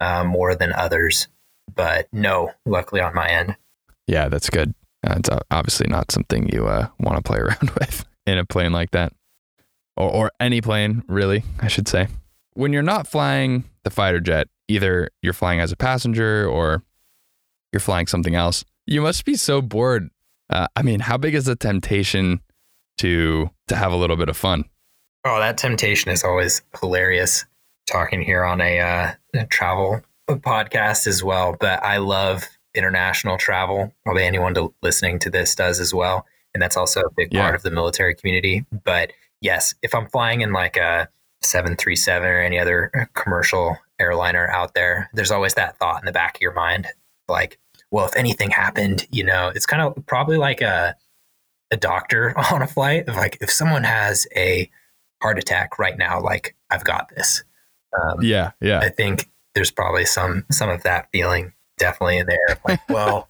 [0.00, 1.28] uh, more than others,
[1.74, 3.56] but no, luckily on my end.
[4.06, 4.74] Yeah, that's good.
[5.06, 8.04] Uh, it's obviously not something you uh, want to play around with.
[8.26, 9.12] in a plane like that,
[9.96, 12.08] or, or any plane, really, I should say.
[12.54, 16.82] When you're not flying the fighter jet, either you're flying as a passenger or
[17.72, 20.10] you're flying something else, you must be so bored.
[20.50, 22.40] Uh, I mean, how big is the temptation
[22.98, 24.64] to to have a little bit of fun?
[25.24, 27.44] Oh, that temptation is always hilarious.
[27.90, 32.44] Talking here on a, uh, a travel podcast as well, but I love
[32.78, 33.92] international travel.
[34.04, 37.42] Probably anyone to, listening to this does as well, and that's also a big Yeah.
[37.42, 38.64] part of the military community.
[38.84, 41.08] But yes, if I'm flying in like a
[41.42, 46.36] 737 or any other commercial airliner out there, there's always that thought in the back
[46.36, 46.86] of your mind,
[47.28, 47.58] like,
[47.90, 50.94] well, if anything happened, you know, it's kind of probably like a
[51.70, 54.70] a doctor on a flight of like if someone has a
[55.22, 57.44] heart attack right now, like I've got this.
[58.00, 62.58] Um, Yeah, yeah, I think there's probably some some of that feeling definitely in there.
[62.66, 63.28] Like, well,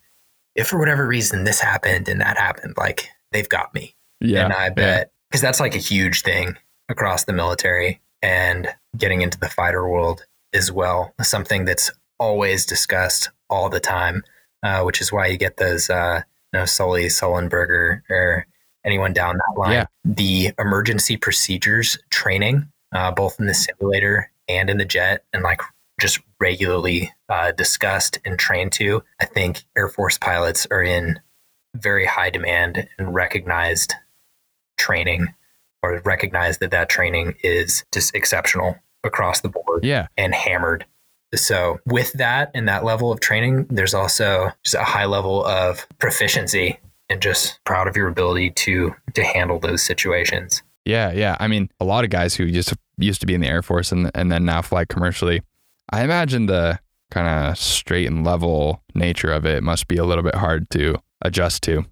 [0.54, 3.94] if for whatever reason this happened and that happened, like they've got me.
[4.20, 4.44] yeah.
[4.44, 6.56] and I bet because that's like a huge thing
[6.88, 11.14] across the military and getting into the fighter world as well.
[11.22, 14.24] Something that's always discussed all the time,
[14.62, 18.46] uh, which is why you get those, uh, you know, Sully Sullenberger or
[18.84, 19.72] anyone down that line.
[19.72, 19.86] Yeah.
[20.04, 25.60] The emergency procedures training, uh, both in the simulator and in the jet, and like
[26.00, 29.02] just regularly uh, discussed and trained to.
[29.20, 31.20] I think Air Force pilots are in
[31.74, 33.94] very high demand and recognized
[34.76, 35.34] training
[35.82, 40.08] or recognize that that training is just exceptional across the board yeah.
[40.16, 40.84] and hammered.
[41.34, 45.86] So, with that and that level of training, there's also just a high level of
[45.98, 46.78] proficiency
[47.10, 50.62] and just proud of your ability to to handle those situations.
[50.86, 51.36] Yeah, yeah.
[51.38, 53.92] I mean, a lot of guys who just used to be in the Air Force
[53.92, 55.42] and and then now fly commercially.
[55.90, 56.78] I imagine the
[57.10, 60.96] kind of straight and level nature of it must be a little bit hard to
[61.22, 61.84] adjust to.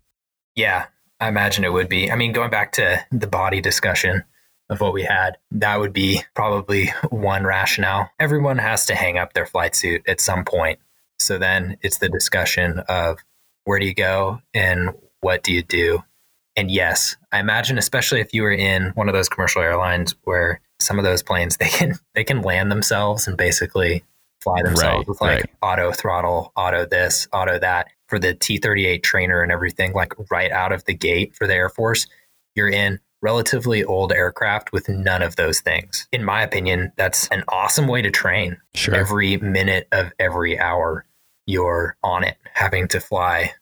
[0.54, 0.86] Yeah,
[1.20, 2.10] I imagine it would be.
[2.10, 4.24] I mean, going back to the body discussion
[4.68, 8.10] of what we had, that would be probably one rationale.
[8.18, 10.78] Everyone has to hang up their flight suit at some point.
[11.18, 13.18] So then it's the discussion of
[13.64, 16.02] where do you go and what do you do?
[16.56, 20.60] And yes, I imagine especially if you were in one of those commercial airlines where
[20.80, 24.04] some of those planes they can they can land themselves and basically
[24.46, 25.50] fly themselves Right, with like right.
[25.62, 30.72] auto throttle, auto this, auto that for the T38 trainer and everything like right out
[30.72, 32.06] of the gate for the Air Force,
[32.54, 36.06] you're in relatively old aircraft with none of those things.
[36.12, 38.58] In my opinion, that's an awesome way to train.
[38.74, 38.94] Sure.
[38.94, 41.04] Every minute of every hour
[41.46, 43.52] you're on it having to fly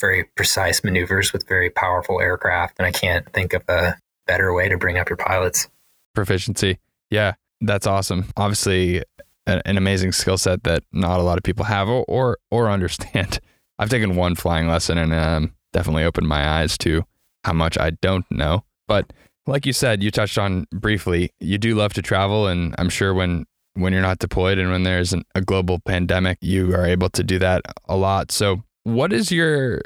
[0.00, 4.68] very precise maneuvers with very powerful aircraft and I can't think of a better way
[4.68, 5.68] to bring up your pilots.
[6.14, 6.78] Proficiency.
[7.10, 8.26] Yeah, that's awesome.
[8.36, 9.02] Obviously,
[9.46, 13.40] an amazing skill set that not a lot of people have or or, or understand.
[13.78, 17.04] I've taken one flying lesson and um, definitely opened my eyes to
[17.44, 18.64] how much I don't know.
[18.86, 19.12] But
[19.46, 23.12] like you said, you touched on briefly, you do love to travel, and I'm sure
[23.12, 27.10] when when you're not deployed and when there's an, a global pandemic, you are able
[27.10, 28.30] to do that a lot.
[28.30, 29.82] So, what is your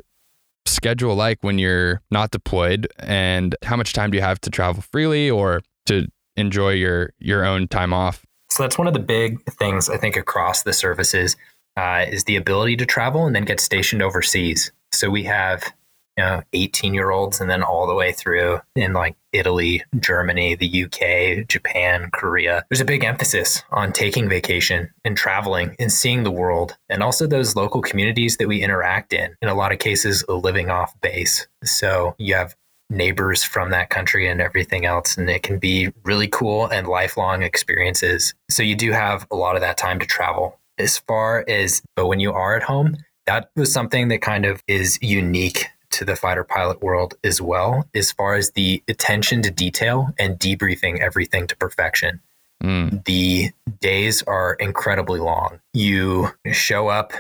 [0.67, 4.83] schedule like when you're not deployed, and how much time do you have to travel
[4.83, 8.25] freely or to enjoy your your own time off?
[8.51, 11.37] So that's one of the big things I think across the services
[11.77, 14.73] uh, is the ability to travel and then get stationed overseas.
[14.93, 15.73] So we have
[16.17, 20.57] you know 18 year olds and then all the way through in like Italy, Germany,
[20.57, 22.65] the UK, Japan, Korea.
[22.69, 27.27] There's a big emphasis on taking vacation and traveling and seeing the world and also
[27.27, 29.37] those local communities that we interact in.
[29.41, 31.47] In a lot of cases, living off base.
[31.63, 32.57] So you have
[32.91, 35.17] neighbors from that country and everything else.
[35.17, 38.35] And it can be really cool and lifelong experiences.
[38.49, 40.59] So you do have a lot of that time to travel.
[40.79, 42.97] As far as, but when you are at home,
[43.27, 47.89] that was something that kind of is unique to the fighter pilot world as well,
[47.95, 52.21] as far as the attention to detail and debriefing everything to perfection.
[52.63, 55.61] Mm, The days are incredibly long.
[55.73, 57.13] You show up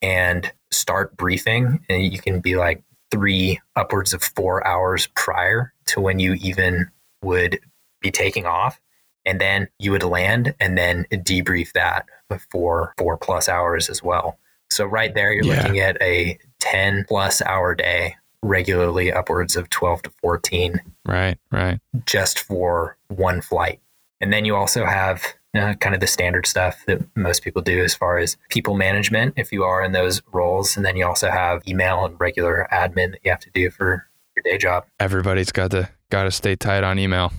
[0.00, 6.00] and start briefing, and you can be like three, upwards of four hours prior to
[6.00, 6.88] when you even
[7.22, 7.58] would
[8.00, 8.80] be taking off.
[9.24, 12.06] And then you would land and then debrief that
[12.50, 14.38] for four plus hours as well.
[14.70, 15.62] So, right there, you're Yeah.
[15.62, 21.80] looking at a 10 plus hour day, regularly upwards of 12 to 14 right, right.
[22.04, 23.80] just for one flight.
[24.20, 27.82] And then you also have uh, kind of the standard stuff that most people do
[27.82, 30.76] as far as people management, if you are in those roles.
[30.76, 34.06] And then you also have email and regular admin that you have to do for
[34.36, 34.84] your day job.
[35.00, 37.32] Everybody's got to got to stay tight on email.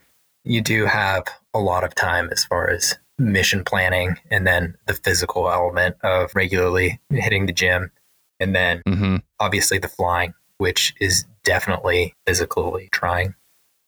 [0.49, 4.93] You do have a lot of time as far as mission planning and then the
[4.93, 7.91] physical element of regularly hitting the gym.
[8.39, 13.35] And then hmm obviously the flying, which is definitely physically trying.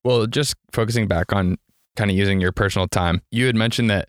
[0.03, 1.57] Well, just focusing back on
[1.99, 4.07] kind of using your personal time, you had mentioned that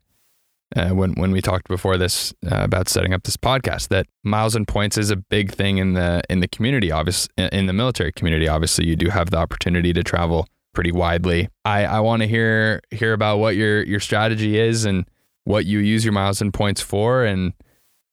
[0.76, 4.54] uh, when when we talked before this uh, about setting up this podcast that miles
[4.54, 6.92] and points is a big thing in the in the community.
[6.92, 11.48] Obviously, in the military community, obviously, you do have the opportunity to travel pretty widely.
[11.64, 15.04] I I want to hear hear about what your your strategy is and
[15.42, 17.52] what you use your miles and points for, and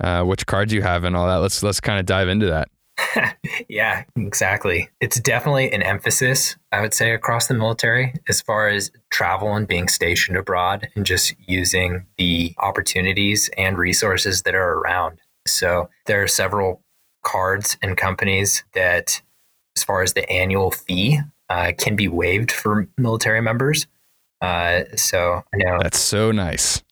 [0.04, 1.36] uh, which cards you have and all that.
[1.36, 2.70] Let's let's kind of dive into that.
[3.70, 4.90] yeah, exactly.
[5.00, 9.68] It's definitely an emphasis, I would say, across the military as far as travel and
[9.68, 15.20] being stationed abroad and just using the opportunities and resources that are around.
[15.46, 16.82] So there are several
[17.24, 19.22] cards and companies that,
[19.76, 23.88] as far as the annual fee, uh, can be waived for military members.
[24.42, 26.84] Uh, so I know that's so nice.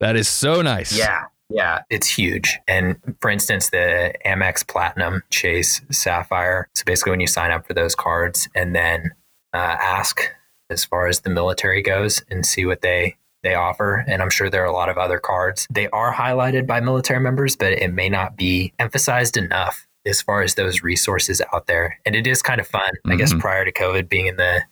[0.00, 0.96] That is so nice.
[0.96, 1.24] Yeah.
[1.50, 2.58] Yeah, it's huge.
[2.66, 6.68] And for instance, the Amex Platinum, Chase, Sapphire.
[6.74, 9.12] So basically, when you sign up for those cards and then
[9.52, 10.30] uh, ask
[10.70, 14.04] as far as the military goes and see what they they offer.
[14.08, 15.66] And I'm sure there are a lot of other cards.
[15.70, 20.42] They are highlighted by military members, but it may not be emphasized enough as far
[20.42, 22.00] as those resources out there.
[22.04, 22.88] And it is kind of fun.
[22.88, 23.12] Mm-hmm.
[23.12, 23.40] I guess mm-hmm.
[23.40, 24.62] prior to COVID, being in the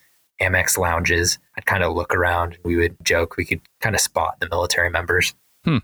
[0.41, 4.01] Amex lounges, I'd kind of look around and we would joke we could kind of
[4.01, 5.35] spot the military members.
[5.65, 5.79] Hmm.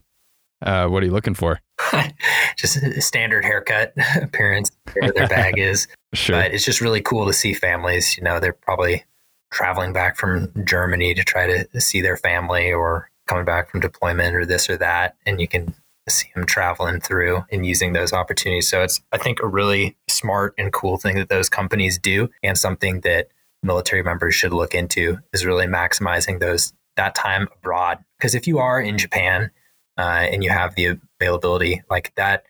[0.62, 1.60] Uh, what are you looking for?
[2.56, 3.92] just a standard haircut
[4.22, 5.86] appearance, where their bag is.
[6.14, 6.36] sure.
[6.36, 8.16] But it's just really cool to see families.
[8.16, 9.04] You know, they're probably
[9.52, 14.34] traveling back from Germany to try to see their family or coming back from deployment
[14.34, 15.16] or this or that.
[15.24, 15.74] And you can
[16.08, 18.68] see them traveling through and using those opportunities.
[18.68, 22.56] So it's, I think, a really smart and cool thing that those companies do and
[22.56, 23.28] something that
[23.62, 27.98] military members should look into is really maximizing those that time abroad.
[28.18, 29.50] Because if you are in Japan
[29.98, 32.44] uh, and you have the availability, like that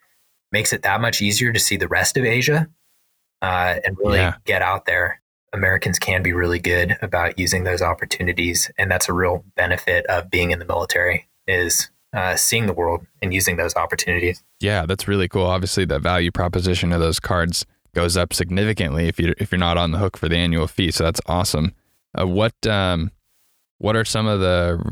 [0.53, 2.69] makes it that much easier to see the rest of Asia
[3.43, 4.35] uh, and really yeah.
[4.45, 5.21] get out there.
[5.53, 10.31] Americans can be really good about using those opportunities, and that's a real benefit of
[10.31, 14.43] being in the military is uh, seeing the world and using those opportunities.
[14.61, 15.45] Yeah, that's really cool.
[15.45, 19.79] Obviously, the value proposition of those cards goes up significantly if you if you're not
[19.79, 20.91] on the hook for the annual fee.
[20.91, 21.73] So that's awesome.
[22.19, 23.11] Uh, what um,
[23.79, 24.83] what are some of the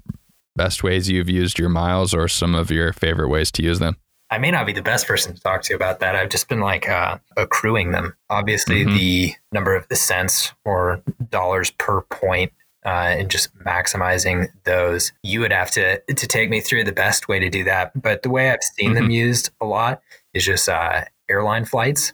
[0.57, 3.97] best ways you've used your miles or some of your favorite ways to use them?
[4.31, 6.17] I may not be the best person to talk to about that.
[6.17, 8.17] I've just been like uh, accruing them.
[8.29, 8.97] Obviously, mm-hmm.
[8.97, 12.53] the number of the cents or dollars per point
[12.85, 15.13] uh, and just maximizing those.
[15.23, 18.01] You would have to to take me through the best way to do that.
[18.01, 18.95] But the way I've seen mm-hmm.
[18.95, 20.03] them used a lot
[20.35, 22.13] is just uh, airline flights.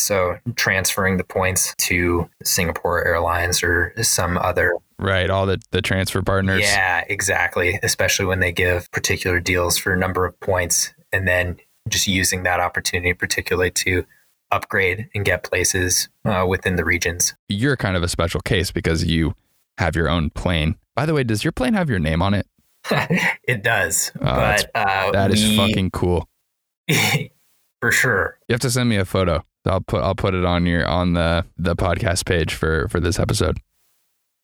[0.00, 6.20] So transferring the points to Singapore Airlines or some other Right, all the, the transfer
[6.20, 6.60] partners.
[6.60, 7.80] Yeah, exactly.
[7.82, 11.56] Especially when they give particular deals for a number of points and then
[11.88, 14.04] just using that opportunity particularly to
[14.50, 17.34] upgrade and get places uh, within the regions.
[17.48, 19.34] You're kind of a special case because you
[19.78, 20.76] have your own plane.
[20.94, 22.46] By the way, does your plane have your name on it?
[23.44, 24.12] it does.
[24.16, 26.28] Oh, but uh, that is we, fucking cool.
[27.80, 28.38] for sure.
[28.48, 29.44] You have to send me a photo.
[29.66, 33.18] I'll put I'll put it on your on the the podcast page for for this
[33.18, 33.58] episode.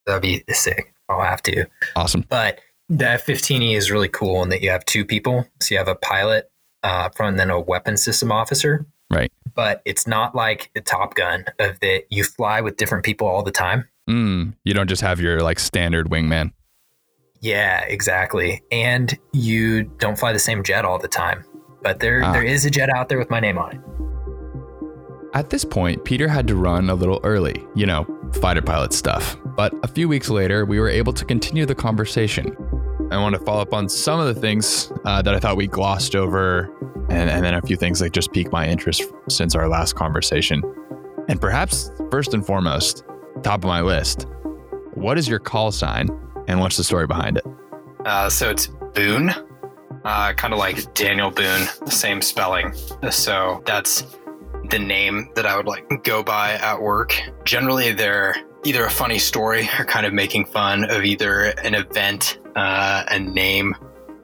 [0.07, 0.95] That'd be sick.
[1.09, 1.67] I'll have to.
[1.95, 2.25] Awesome.
[2.29, 5.47] But the F-15E is really cool in that you have two people.
[5.61, 6.51] So you have a pilot
[6.83, 8.87] uh, front and then a weapon system officer.
[9.11, 9.33] Right.
[9.55, 13.43] But it's not like the Top Gun of that you fly with different people all
[13.43, 13.89] the time.
[14.09, 16.53] Mm, you don't just have your like standard wingman.
[17.41, 18.63] Yeah, exactly.
[18.71, 21.45] And you don't fly the same jet all the time.
[21.83, 22.33] But there ah.
[22.33, 23.81] there is a jet out there with my name on it.
[25.35, 28.07] At this point, Peter had to run a little early, you know,
[28.41, 29.37] fighter pilot stuff.
[29.45, 32.57] But a few weeks later, we were able to continue the conversation.
[33.11, 35.67] I want to follow up on some of the things uh, that I thought we
[35.67, 36.73] glossed over,
[37.11, 40.63] and, and then a few things that just piqued my interest since our last conversation.
[41.29, 43.05] And perhaps first and foremost,
[43.43, 44.27] top of my list,
[44.95, 46.09] what is your call sign
[46.49, 47.45] and what's the story behind it?
[48.05, 49.35] Uh, so it's Boone,
[50.07, 52.73] uh, kind of like Daniel Boone, the same spelling.
[53.11, 54.07] So that's
[54.71, 57.21] the name that I would like go by at work.
[57.45, 62.39] Generally, they're either a funny story or kind of making fun of either an event,
[62.55, 63.75] uh, a name,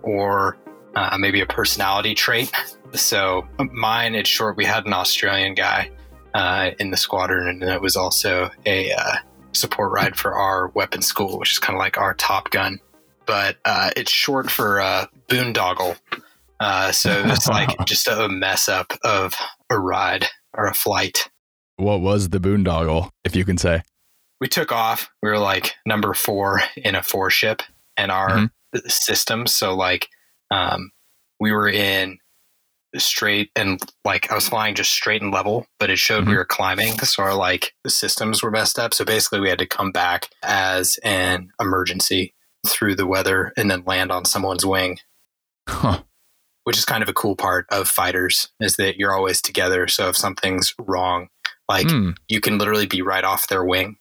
[0.03, 0.57] or
[0.95, 2.53] uh, maybe a personality trait.
[2.93, 4.57] So mine, it's short.
[4.57, 5.91] We had an Australian guy
[6.33, 9.16] uh, in the squadron, and it was also a uh,
[9.51, 12.78] support ride for our weapons school, which is kind of like our Top Gun,
[13.33, 15.99] but uh, it's short for uh, boondoggle.
[16.61, 19.35] Uh, so it's like just a mess up of
[19.70, 21.30] a ride or a flight.
[21.78, 23.85] What was the boondoggle, if you can say?
[24.39, 25.09] We took off.
[25.22, 27.62] We were like number four in a four ship
[27.97, 28.89] in our mm-hmm.
[28.89, 29.47] system.
[29.47, 30.11] So like
[30.51, 30.91] um,
[31.41, 32.18] we were in
[32.99, 36.28] straight and like I was flying just straight and level, but it showed Mhm.
[36.28, 36.99] we were climbing.
[36.99, 38.93] So our like the systems were messed up.
[38.93, 42.35] So basically we had to come back as an emergency
[42.67, 44.99] through the weather and then land on someone's wing,
[45.69, 46.03] Huh.
[46.65, 49.89] which is kind of a cool part of fighters is that you're always together.
[49.89, 51.29] So if something's wrong,
[51.69, 52.11] like Hmm.
[52.29, 53.97] you can literally be right off their wing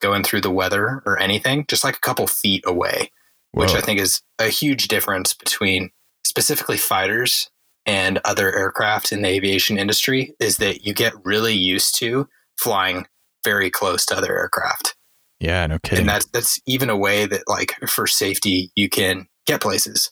[0.00, 3.10] going through the weather or anything, just like a couple feet away
[3.54, 5.90] which I think is a huge difference between
[6.24, 7.50] specifically fighters
[7.84, 13.06] and other aircraft in the aviation industry is that you get really used to flying
[13.44, 14.96] very close to other aircraft.
[15.42, 16.00] Yeah, no kidding.
[16.00, 20.10] And that's that's even a way that like for safety you can get places.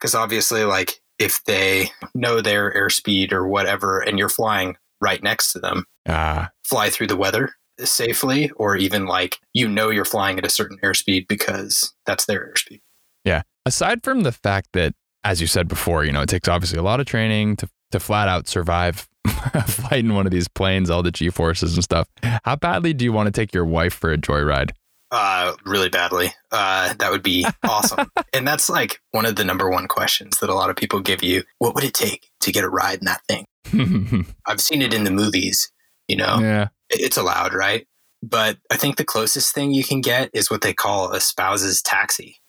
[0.00, 5.52] Cuz obviously like if they know their airspeed or whatever and you're flying right next
[5.52, 10.38] to them, Ah, fly through the weather safely or even like you know you're flying
[10.38, 12.80] at a certain airspeed because that's their airspeed.
[13.24, 13.42] Yeah.
[13.66, 14.94] Aside from the fact that,
[15.24, 18.00] as you said before, you know, it takes obviously a lot of training to, to
[18.00, 19.08] flat out survive
[19.66, 22.08] flight in one of these planes, all the G forces and stuff.
[22.44, 24.70] How badly do you want to take your wife for a joyride?
[25.10, 26.32] Uh, really badly.
[26.50, 28.10] Uh, that would be awesome.
[28.32, 31.22] and that's like one of the number one questions that a lot of people give
[31.22, 31.44] you.
[31.58, 33.46] What would it take to get a ride in that thing?
[34.46, 35.70] I've seen it in the movies,
[36.08, 36.68] you know, yeah.
[36.90, 37.86] It's allowed, right?
[38.22, 41.80] But I think the closest thing you can get is what they call a spouse's
[41.82, 42.40] taxi.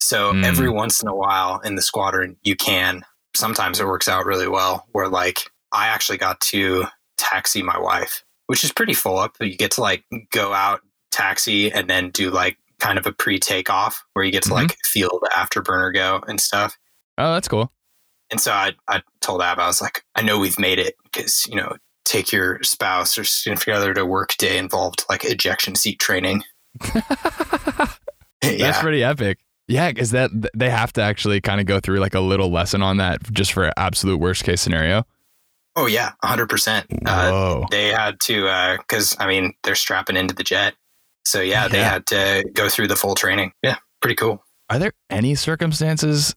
[0.00, 0.44] So Hmm.
[0.44, 3.04] every once in a while in the squadron, you can.
[3.36, 8.24] Sometimes it works out really well where like I actually got to taxi my wife,
[8.46, 9.36] which is pretty full up.
[9.40, 13.38] You get to like go out, taxi, and then do like kind of a pre
[13.38, 14.54] takeoff where you get to Mhm.
[14.54, 16.76] like feel the afterburner go and stuff.
[17.18, 17.72] Oh, that's cool.
[18.30, 21.46] And so I, I told Ab, I was like, I know we've made it because,
[21.46, 25.98] you know, take your spouse or significant other to work day involved like ejection seat
[25.98, 26.44] training.
[26.94, 27.98] That's
[28.42, 28.80] yeah.
[28.80, 29.38] pretty epic.
[29.68, 32.82] Yeah, is that they have to actually kind of go through like a little lesson
[32.82, 35.04] on that just for absolute worst case scenario?
[35.76, 36.12] Oh, yeah.
[36.24, 36.84] 100%.
[37.06, 37.66] Uh, Whoa.
[37.70, 40.74] they had to, because, I mean, they're strapping into the jet.
[41.24, 41.90] So, yeah, they Yeah.
[41.90, 43.52] had to go through the full training.
[43.62, 43.76] Yeah.
[44.00, 44.42] Pretty cool.
[44.70, 46.34] Are there any circumstances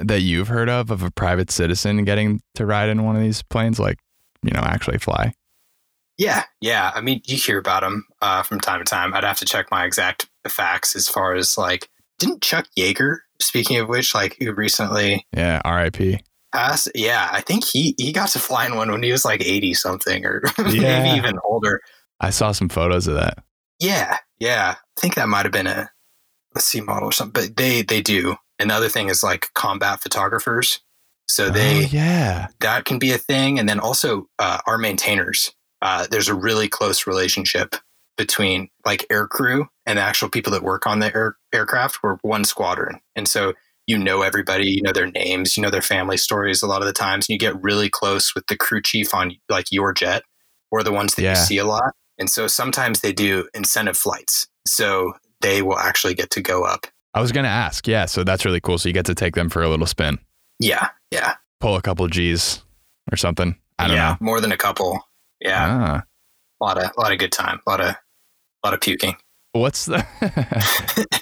[0.00, 3.42] that you've heard of of a private citizen getting to ride in one of these
[3.42, 3.98] planes, like
[4.42, 5.34] you know, actually fly?
[6.18, 6.44] Yeah.
[6.60, 6.90] Yeah.
[6.94, 9.14] I mean, you hear about them uh, from time to time.
[9.14, 11.88] I'd have to check my exact facts as far as like,
[12.20, 16.20] didn't Chuck Yeager, speaking of which, like, who recently Yeah, R.I.P.
[16.54, 19.40] Pass, yeah, I think he he got to fly in one when he was like
[19.40, 21.02] eighty something, or Yeah.
[21.02, 21.80] maybe even older.
[22.20, 23.38] I saw some photos of that.
[23.78, 25.90] Yeah, yeah, I think that might have been a
[26.56, 27.46] a C model or something.
[27.46, 28.36] But they they do.
[28.58, 30.80] Another thing is like combat photographers,
[31.28, 32.48] so they oh, yeah.
[32.58, 33.58] that can be a thing.
[33.60, 35.52] And then also uh, our maintainers.
[35.82, 37.74] Uh, there's a really close relationship
[38.20, 41.98] between like air crew and the actual people that work on the air, aircraft.
[42.02, 43.54] We're one squadron, and so
[43.86, 46.62] you know everybody, you know their names, you know their family stories.
[46.62, 49.32] A lot of the times, and you get really close with the crew chief on
[49.48, 50.22] like your jet,
[50.70, 51.30] or the ones that Yeah.
[51.30, 51.94] you see a lot.
[52.18, 56.86] And so sometimes they do incentive flights, so they will actually get to go up.
[57.14, 57.88] I was gonna ask.
[57.88, 58.76] Yeah, so that's really cool.
[58.78, 60.18] So you get to take them for a little spin,
[60.58, 62.62] Yeah, yeah, pull a couple G's
[63.10, 63.56] or something.
[63.78, 64.16] I don't yeah, know.
[64.20, 65.00] more than a couple.
[65.40, 66.02] Yeah, Ah.
[66.60, 67.96] a lot of a lot of good time, a lot of
[68.62, 69.16] a lot of puking.
[69.52, 70.06] What's the?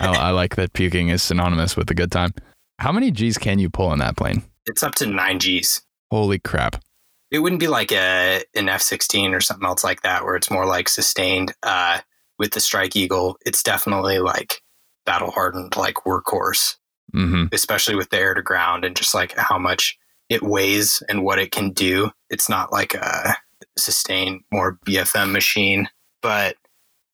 [0.01, 2.35] I, I like that puking is synonymous with a good time.
[2.79, 4.43] How many G's can you pull in that plane?
[4.67, 5.83] It's up to nine Gs.
[6.11, 6.83] Holy crap!
[7.31, 10.51] It wouldn't be like a an F sixteen or something else like that, where it's
[10.51, 11.55] more like sustained.
[11.63, 12.01] Uh,
[12.39, 14.63] with the Strike Eagle, it's definitely like
[15.05, 16.77] battle hardened, like workhorse,
[17.13, 21.25] hmm especially with the air to ground and just like how much it weighs and
[21.25, 22.11] what it can do.
[22.31, 23.37] It's not like a
[23.77, 25.89] sustained, more BFM machine,
[26.23, 26.57] but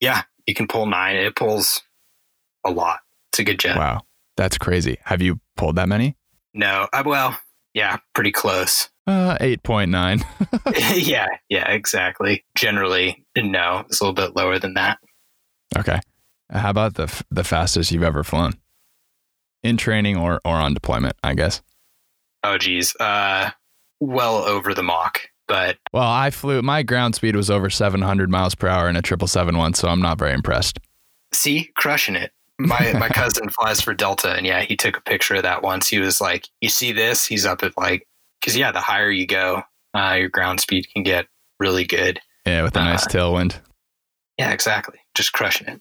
[0.05, 1.16] yeah, you can pull nine.
[1.16, 1.82] It pulls
[2.64, 3.00] a lot.
[3.32, 3.76] It's a good jet.
[3.76, 4.02] Wow,
[4.36, 4.98] that's crazy.
[5.05, 6.16] Have you pulled that many?
[6.52, 7.38] No, uh, well,
[7.72, 8.90] yeah, pretty close.
[9.07, 10.20] Uh, eight point nine.
[10.94, 12.44] yeah, yeah, exactly.
[12.55, 14.98] Generally, no, it's a little bit lower than that.
[15.76, 16.00] Okay.
[16.50, 18.52] How about the f- the fastest you've ever flown?
[19.62, 21.62] In training or or on deployment, I guess.
[22.42, 23.50] Oh, geez, uh,
[24.00, 26.62] well over the Mach, but Well, I flew.
[26.62, 29.88] My ground speed was over 700 miles per hour in a triple seven one, so
[29.88, 30.78] I'm not very impressed.
[31.32, 32.32] see, crushing it.
[32.59, 35.88] My my cousin flies for Delta, and yeah, he took a picture of that once.
[35.88, 38.07] He was like, "You see this?" He's up at like,
[38.40, 39.62] because yeah, the higher you go,
[39.97, 41.26] uh, your ground speed can get
[41.59, 42.20] really good.
[42.47, 43.57] Yeah, with a nice Uh, tailwind.
[44.38, 44.99] Yeah, exactly.
[45.14, 45.80] Just crushing it.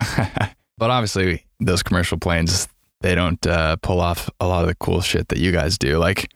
[0.78, 2.68] but obviously, those commercial planes
[3.02, 5.98] they don't uh, pull off a lot of the cool shit that you guys do,
[5.98, 6.30] like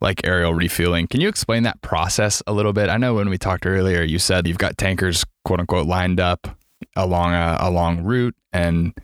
[0.00, 1.06] like aerial refueling.
[1.06, 2.88] Can you explain that process a little bit?
[2.88, 6.48] I know when we talked earlier, you said you've got tankers quote unquote lined up
[6.96, 8.94] along a, a long route, and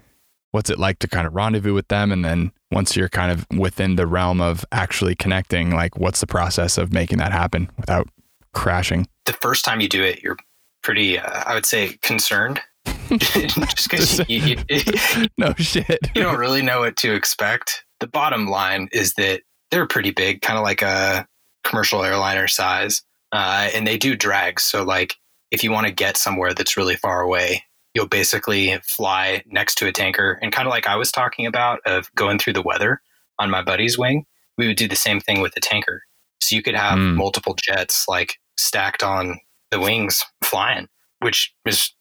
[0.50, 2.10] what's it like to kind of rendezvous with them?
[2.12, 6.26] And then once you're kind of within the realm of actually connecting, like what's the
[6.26, 8.08] process of making that happen without
[8.54, 9.06] crashing?
[9.26, 10.38] The first time you do it, you're
[10.82, 12.60] pretty, uh, I would say, concerned.
[13.08, 15.98] Just because you, you, no shit.
[16.14, 17.84] you don't really know what to expect.
[18.00, 21.26] The bottom line is that they're pretty big, kind of like a
[21.64, 23.02] commercial airliner size,
[23.32, 24.60] uh, and they do drag.
[24.60, 25.16] So, like,
[25.50, 27.64] if you want to get somewhere that's really far away,
[27.94, 31.80] you'll basically fly next to a tanker, and kind of like I was talking about
[31.86, 33.00] of going through the weather
[33.38, 34.26] on my buddy's wing,
[34.58, 36.02] we would do the same thing with the tanker.
[36.40, 37.14] So you could have Mm.
[37.16, 39.40] multiple jets like stacked on
[39.70, 40.88] the wings flying,
[41.20, 41.92] which is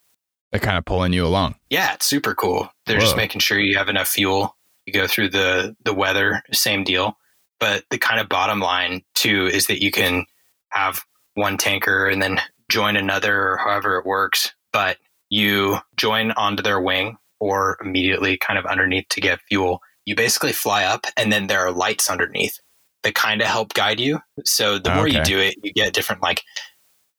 [0.52, 1.56] They're kind of pulling you along.
[1.70, 2.70] yeah, it's super cool.
[2.86, 4.56] They're just making sure you have enough fuel.
[4.86, 7.18] You go through the the weather, same deal.
[7.60, 10.26] But the kind of bottom line too is that you can
[10.70, 11.04] have
[11.36, 12.40] one tanker and then
[12.70, 14.54] join another or however it works.
[14.74, 14.98] But
[15.30, 19.82] you join onto their wing or immediately kind of underneath to get fuel.
[20.06, 22.60] You basically fly up and then there are lights underneath
[23.04, 24.20] that kind of help guide you.
[24.44, 26.44] So the more you do it, you get different like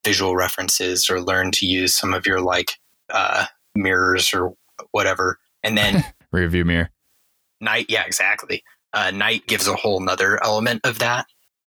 [0.05, 2.73] visual references or learn to use some of your like
[3.09, 4.53] uh, mirrors or
[4.91, 5.39] whatever.
[5.63, 6.89] And then Rearview mirror.
[7.61, 8.63] night, yeah, exactly.
[8.93, 11.25] Uh, night gives a whole nother element of that.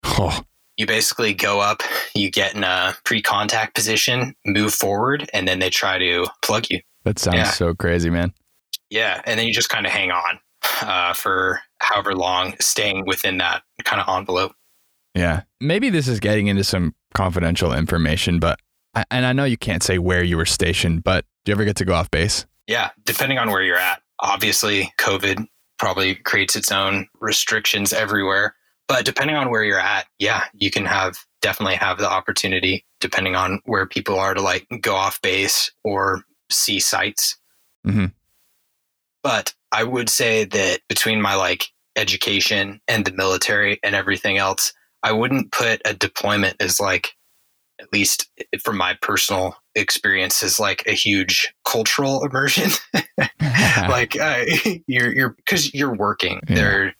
[0.04, 0.42] Oh,
[0.76, 1.82] You basically go up,
[2.14, 6.66] you get in a pre contact position, move forward, and then they try to plug
[6.70, 6.80] you.
[7.04, 7.50] that sounds Yeah.
[7.50, 8.32] so crazy, man.
[8.90, 9.20] Yeah.
[9.26, 10.38] And then you just kind of hang on
[10.82, 14.52] uh, for however long, staying within that kind of envelope.
[15.14, 15.42] Yeah.
[15.60, 18.58] Maybe this is getting into some confidential information, but
[19.10, 21.76] and I know you can't say where you were stationed, but do you ever get
[21.76, 22.46] to go off base?
[22.66, 22.90] Yeah.
[23.04, 24.00] Depending on where you're at.
[24.20, 25.46] Obviously, COVID
[25.85, 28.55] probably creates its own restrictions everywhere.
[28.89, 33.37] But depending on where you're at, yeah, you can have definitely have the opportunity, depending
[33.37, 37.37] on where people are, to like go off base or see sites.
[37.87, 38.14] Mhm.
[39.22, 41.66] But I would say that between my like
[41.97, 44.72] education and the military and everything else,
[45.03, 47.14] I wouldn't put a deployment as like,
[47.80, 48.28] at least
[48.62, 52.70] from my personal experience, is like a huge cultural immersion.
[53.88, 54.44] like uh,
[54.86, 56.54] you're you're because you're working Yeah.
[56.54, 56.96] there.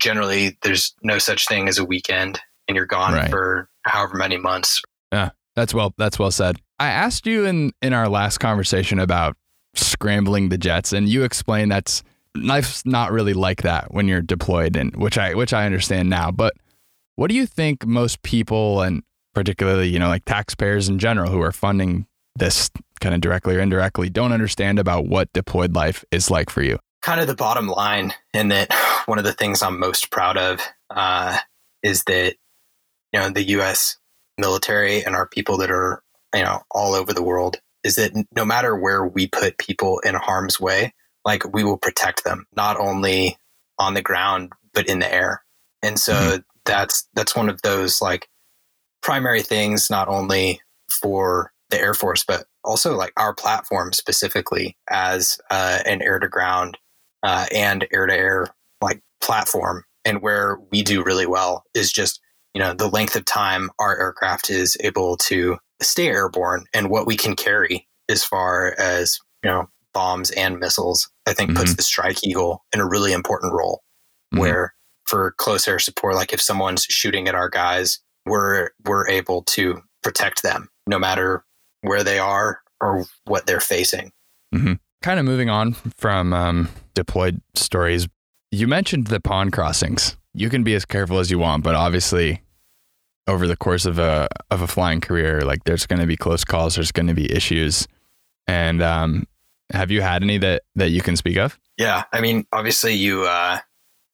[0.00, 3.30] Generally, there's no such thing as a weekend, and you're gone Right.
[3.30, 4.82] for however many months.
[5.12, 5.94] Yeah, that's well.
[5.96, 6.60] That's well said.
[6.78, 9.36] I asked you in in our last conversation about
[9.74, 12.02] scrambling the jets, and you explained that's
[12.36, 16.30] life's not really like that when you're deployed, and which I which I understand now.
[16.32, 16.54] But
[17.14, 19.02] what do you think most people, and
[19.34, 22.06] particularly you know like taxpayers in general, who are funding
[22.36, 22.70] this
[23.00, 26.78] kind of directly or indirectly, don't understand about what deployed life is like for you?
[27.04, 28.72] kind of the bottom line and that
[29.06, 30.60] one of the things I'm most proud of
[30.90, 31.38] uh,
[31.82, 32.34] is that
[33.12, 33.98] you know the U.S.
[34.38, 36.02] military and our people that are
[36.34, 40.14] you know all over the world is that no matter where we put people in
[40.14, 43.36] harm's way, like we will protect them not only
[43.78, 45.44] on the ground but in the air,
[45.82, 48.28] and so that's that's one of those like
[49.04, 55.38] primary things not only for the Air Force but also like our platform specifically as
[55.50, 56.78] uh, an air to ground
[57.22, 58.46] uh, and air to air
[58.80, 59.84] like platform.
[60.06, 62.20] And where we do really well is just,
[62.54, 67.06] you know, the length of time our aircraft is able to stay airborne and what
[67.06, 71.82] we can carry as far as, you know, bombs and missiles, I think puts the
[71.82, 73.82] Strike Eagle in a really important role
[74.34, 74.40] Mhm.
[74.40, 74.74] where
[75.04, 79.82] for close air support, like if someone's shooting at our guys, we're, we're able to
[80.02, 81.44] protect them no matter
[81.82, 84.12] where they are or what they're facing.
[85.04, 88.08] kind of moving on from um, deployed stories,
[88.50, 90.16] you mentioned the pond crossings.
[90.32, 92.42] You can be as careful as you want, but obviously,
[93.26, 96.44] over the course of a of a flying career, like there's going to be close
[96.44, 97.86] calls, there's going to be issues.
[98.46, 99.26] And um,
[99.72, 101.58] have you had any that that you can speak of?
[101.76, 103.58] Yeah, I mean, obviously you uh,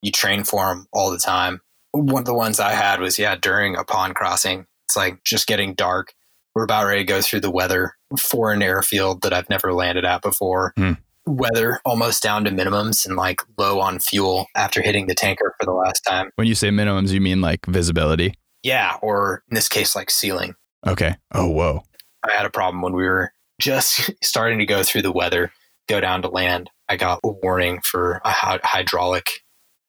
[0.02, 1.60] you train for them all the time.
[1.92, 4.66] One of the ones I had was yeah during a pond crossing.
[4.88, 6.14] It's like just getting dark.
[6.54, 10.04] We're about ready to go through the weather for an airfield that I've never landed
[10.04, 10.72] at before.
[10.76, 10.94] Hmm.
[11.26, 15.64] Weather almost down to minimums and like low on fuel after hitting the tanker for
[15.64, 16.30] the last time.
[16.34, 18.34] When you say minimums, you mean like visibility?
[18.62, 20.54] Yeah, or in this case, like ceiling.
[20.86, 21.16] Okay.
[21.32, 21.82] Oh, whoa.
[22.28, 25.52] I had a problem when we were just starting to go through the weather,
[25.88, 26.70] go down to land.
[26.88, 29.30] I got a warning for a hydraulic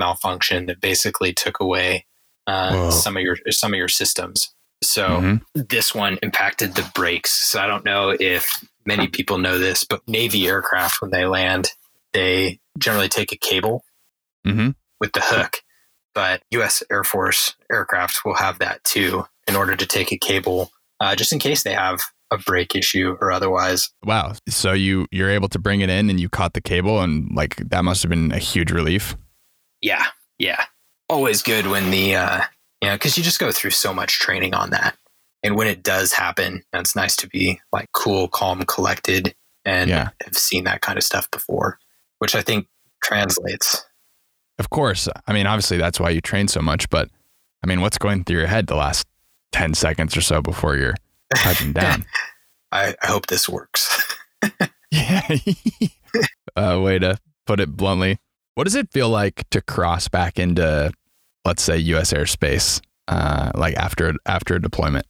[0.05, 2.05] malfunction that basically took away
[2.47, 4.53] uh, some of your some of your systems.
[4.83, 5.41] So Mhm.
[5.53, 7.31] this one impacted the brakes.
[7.31, 11.69] So I don't know if many people know this, but Navy aircraft when they land,
[12.13, 13.85] they generally take a cable
[14.45, 14.73] Mhm.
[14.99, 15.61] with the hook.
[16.15, 16.83] But U.S.
[16.91, 21.31] Air Force aircraft will have that too, in order to take a cable, uh, just
[21.31, 21.99] in case they have
[22.31, 23.91] a brake issue or otherwise.
[24.03, 24.33] Wow.
[24.49, 27.55] So you you're able to bring it in and you caught the cable and like
[27.57, 29.15] that must have been a huge relief.
[29.81, 30.05] Yeah,
[30.37, 30.65] yeah.
[31.09, 32.41] Always good when the uh,
[32.81, 34.95] you know because you just go through so much training on that,
[35.43, 40.09] and when it does happen, it's nice to be like cool, calm, collected, and Yeah.
[40.23, 41.79] have seen that kind of stuff before,
[42.19, 42.67] which I think
[43.03, 43.85] translates.
[44.59, 45.07] Of course.
[45.27, 47.09] I mean, obviously that's why you train so much, but
[47.63, 49.07] I mean, what's going through your head the last
[49.53, 50.95] 10 seconds or so before you're
[51.35, 52.05] touching down?
[52.71, 54.15] I, I hope this works.
[54.91, 55.27] yeah.
[56.55, 57.17] uh, way to
[57.47, 58.19] put it bluntly.
[58.55, 60.91] What does it feel like to cross back into,
[61.45, 62.11] let's say, U.S.
[62.13, 65.05] airspace, uh, like after after a deployment?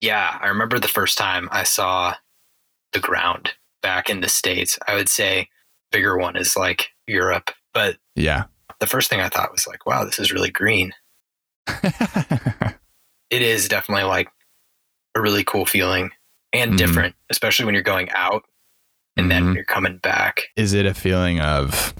[0.00, 2.14] Yeah, I remember the first time I saw
[2.92, 3.52] the ground
[3.82, 4.78] back in the States.
[4.86, 5.48] I would say
[5.92, 7.50] bigger one is like Europe.
[7.74, 8.44] But Yeah.
[8.80, 10.92] the first thing I thought was like, wow, this is really green.
[13.30, 14.28] It is definitely like
[15.14, 16.12] a really cool feeling
[16.54, 16.76] and Mhm.
[16.78, 18.44] different, especially when you're going out
[19.18, 19.54] and then Mhm.
[19.54, 20.44] you're coming back.
[20.56, 21.92] Is it a feeling of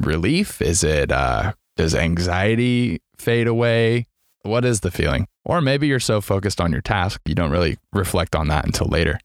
[0.00, 0.60] relief?
[0.62, 4.06] Is it uh does anxiety fade away?
[4.42, 5.26] What is the feeling?
[5.44, 8.88] Or maybe you're so focused on your task you don't really reflect on that until
[8.88, 9.18] later.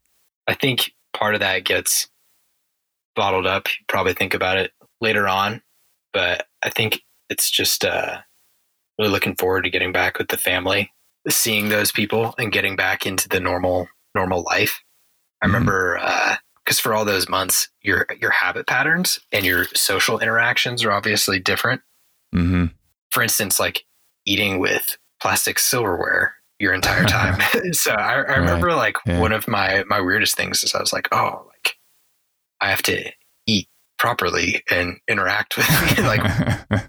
[0.47, 2.07] I think part of that gets
[3.15, 3.68] bottled up.
[3.68, 5.61] You probably think about it later on,
[6.13, 8.20] but I think it's just uh,
[8.99, 10.91] really looking forward to getting back with the family,
[11.28, 14.82] seeing those people, and getting back into the normal normal life.
[15.41, 15.53] I Mhm.
[15.53, 15.97] remember
[16.68, 21.39] because for all those months, your your habit patterns and your social interactions are obviously
[21.39, 21.82] different.
[22.36, 22.65] Mm-hmm.
[23.09, 23.86] For instance, like
[24.26, 27.39] eating with plastic silverware your entire time.
[27.72, 29.22] so I, I remember like yeah.
[29.22, 31.78] one of my my weirdest things is I was like, oh, like
[32.59, 33.11] I have to
[33.45, 36.22] eat properly and interact with like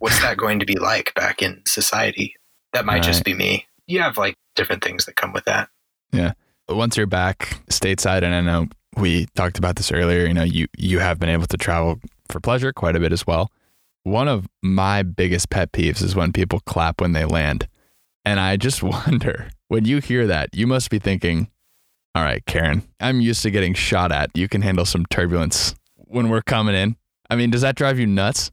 [0.01, 2.35] what's that going to be like back in society?
[2.72, 3.66] That might just be me.
[3.87, 5.68] You have like different things that come with that.
[6.12, 6.33] Yeah
[6.68, 8.66] once you're back stateside, and I know
[8.97, 12.41] we talked about this earlier, you know, you you have been able to travel for
[12.41, 13.51] pleasure quite a bit as well.
[14.05, 17.68] One of my biggest pet peeves is when people clap when they land.
[18.24, 21.49] And I just wonder, when you hear that, you must be thinking,
[22.14, 24.30] all right, Karen, I'm used to getting shot at.
[24.34, 26.97] You can handle some turbulence when we're coming in.
[27.30, 28.51] I mean, does that drive you nuts?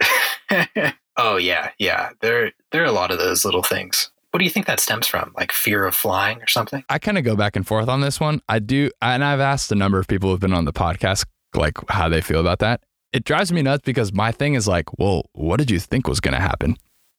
[1.16, 2.10] oh yeah, yeah.
[2.20, 4.10] There there are a lot of those little things.
[4.36, 5.32] What do you think that stems from?
[5.34, 6.84] Like fear of flying or something?
[6.90, 8.42] I kind of go back and forth on this one.
[8.50, 11.24] I do, and I've asked a number of people who've been on the podcast,
[11.54, 12.82] like how they feel about that.
[13.14, 16.20] It drives me nuts because my thing is like, well, what did you think was
[16.20, 16.76] going to happen?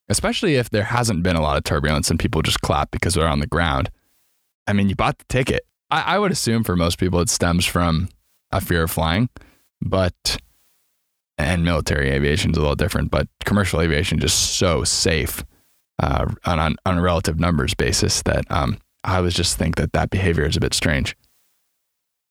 [0.08, 3.28] Especially if there hasn't been a lot of turbulence and people just clap because they're
[3.28, 3.90] on the ground.
[4.68, 5.66] I mean, you bought the ticket.
[5.90, 8.10] I, I would assume for most people it stems from
[8.52, 9.30] a fear of flying,
[9.82, 10.38] but
[11.40, 15.44] and military aviation is a little different, but commercial aviation just so safe
[16.00, 19.94] uh, on, on on a relative numbers basis that um, I was just think that
[19.94, 21.16] that behavior is a bit strange.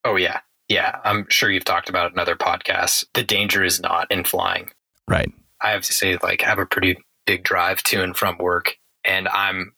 [0.04, 0.40] Oh yeah.
[0.68, 0.98] Yeah.
[1.04, 3.04] I'm sure you've talked about it in other podcasts.
[3.14, 4.70] The danger is not in flying.
[5.08, 5.32] Right.
[5.60, 8.76] I have to say, like, I have a pretty big drive to and from work,
[9.04, 9.72] and I'm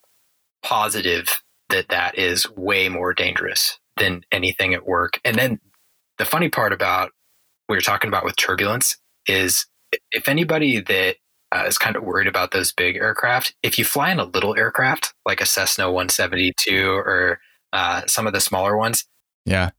[0.62, 5.20] positive that that is way more dangerous than anything at work.
[5.24, 5.61] And then
[6.18, 7.12] the funny part about
[7.66, 9.66] what you're talking about with turbulence is
[10.11, 11.16] if anybody that
[11.55, 14.57] uh, is kind of worried about those big aircraft, if you fly in a little
[14.57, 17.40] aircraft like a Cessna 172 or
[17.72, 19.05] uh, some of the smaller ones,
[19.44, 19.70] Yeah.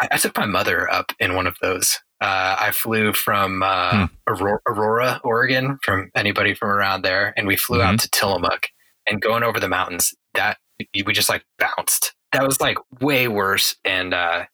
[0.00, 1.98] I, I took my mother up in one of those.
[2.20, 7.56] Uh, I flew from uh, Aurora, Aurora, Oregon, from anybody from around there, and we
[7.56, 8.68] flew out to Tillamook.
[9.06, 10.58] And going over the mountains, that
[10.94, 12.14] we just like bounced.
[12.32, 14.44] That was like way worse, and uh,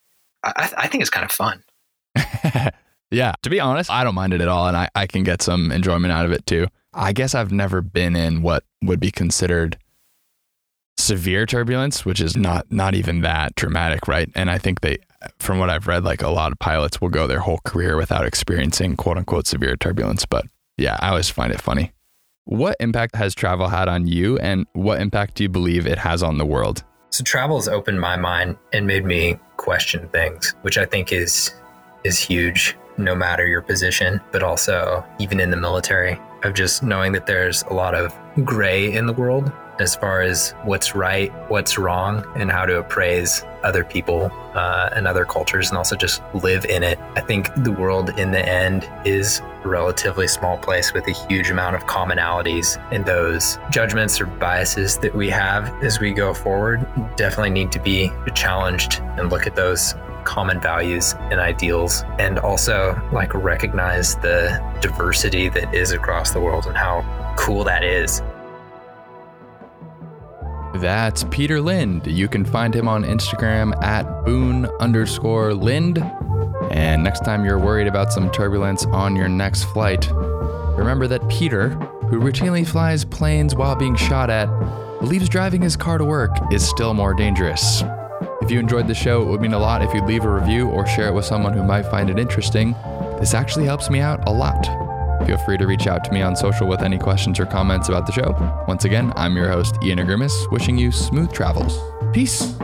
[0.44, 1.62] I, I think it's kind of fun.
[3.14, 3.34] yeah.
[3.42, 5.70] To be honest, I don't mind it at all, and I, I can get some
[5.72, 6.66] enjoyment out of it too.
[6.92, 9.78] I guess I've never been in what would be considered
[10.96, 14.30] severe turbulence, which is not not even that dramatic, right?
[14.34, 14.98] And I think they,
[15.38, 18.24] from what I've read, like a lot of pilots will go their whole career without
[18.24, 20.24] experiencing quote unquote severe turbulence.
[20.26, 20.46] But
[20.76, 21.92] yeah, I always find it funny.
[22.46, 26.22] What impact has travel had on you, and what impact do you believe it has
[26.22, 26.84] on the world?
[27.10, 31.54] So travel has opened my mind and made me question things, which I think is
[32.04, 37.12] is huge, no matter your position, but also even in the military, of just knowing
[37.12, 38.14] that there's a lot of
[38.44, 43.44] gray in the world as far as what's right, what's wrong, and how to appraise
[43.62, 46.98] other people uh, and other cultures, and also just live in it.
[47.16, 51.50] I think the world in the end is a relatively small place with a huge
[51.50, 56.86] amount of commonalities, and those judgments or biases that we have as we go forward
[57.16, 59.94] definitely need to be challenged and look at those
[60.24, 66.66] common values and ideals and also like recognize the diversity that is across the world
[66.66, 67.04] and how
[67.36, 68.22] cool that is
[70.74, 72.06] That's Peter Lind.
[72.06, 75.98] You can find him on Instagram at boone underscore Lind.
[76.70, 81.70] And next time you're worried about some turbulence on your next flight, remember that Peter,
[82.08, 84.48] who routinely flies planes while being shot at,
[84.98, 87.84] believes driving his car to work is still more dangerous.
[88.42, 90.68] If you enjoyed the show, it would mean a lot if you'd leave a review
[90.68, 92.74] or share it with someone who might find it interesting.
[93.20, 94.83] This actually helps me out a lot.
[95.26, 98.06] Feel free to reach out to me on social with any questions or comments about
[98.06, 98.34] the show.
[98.68, 101.78] Once again, I'm your host, Ian Agrimis, wishing you smooth travels.
[102.12, 102.54] Peace.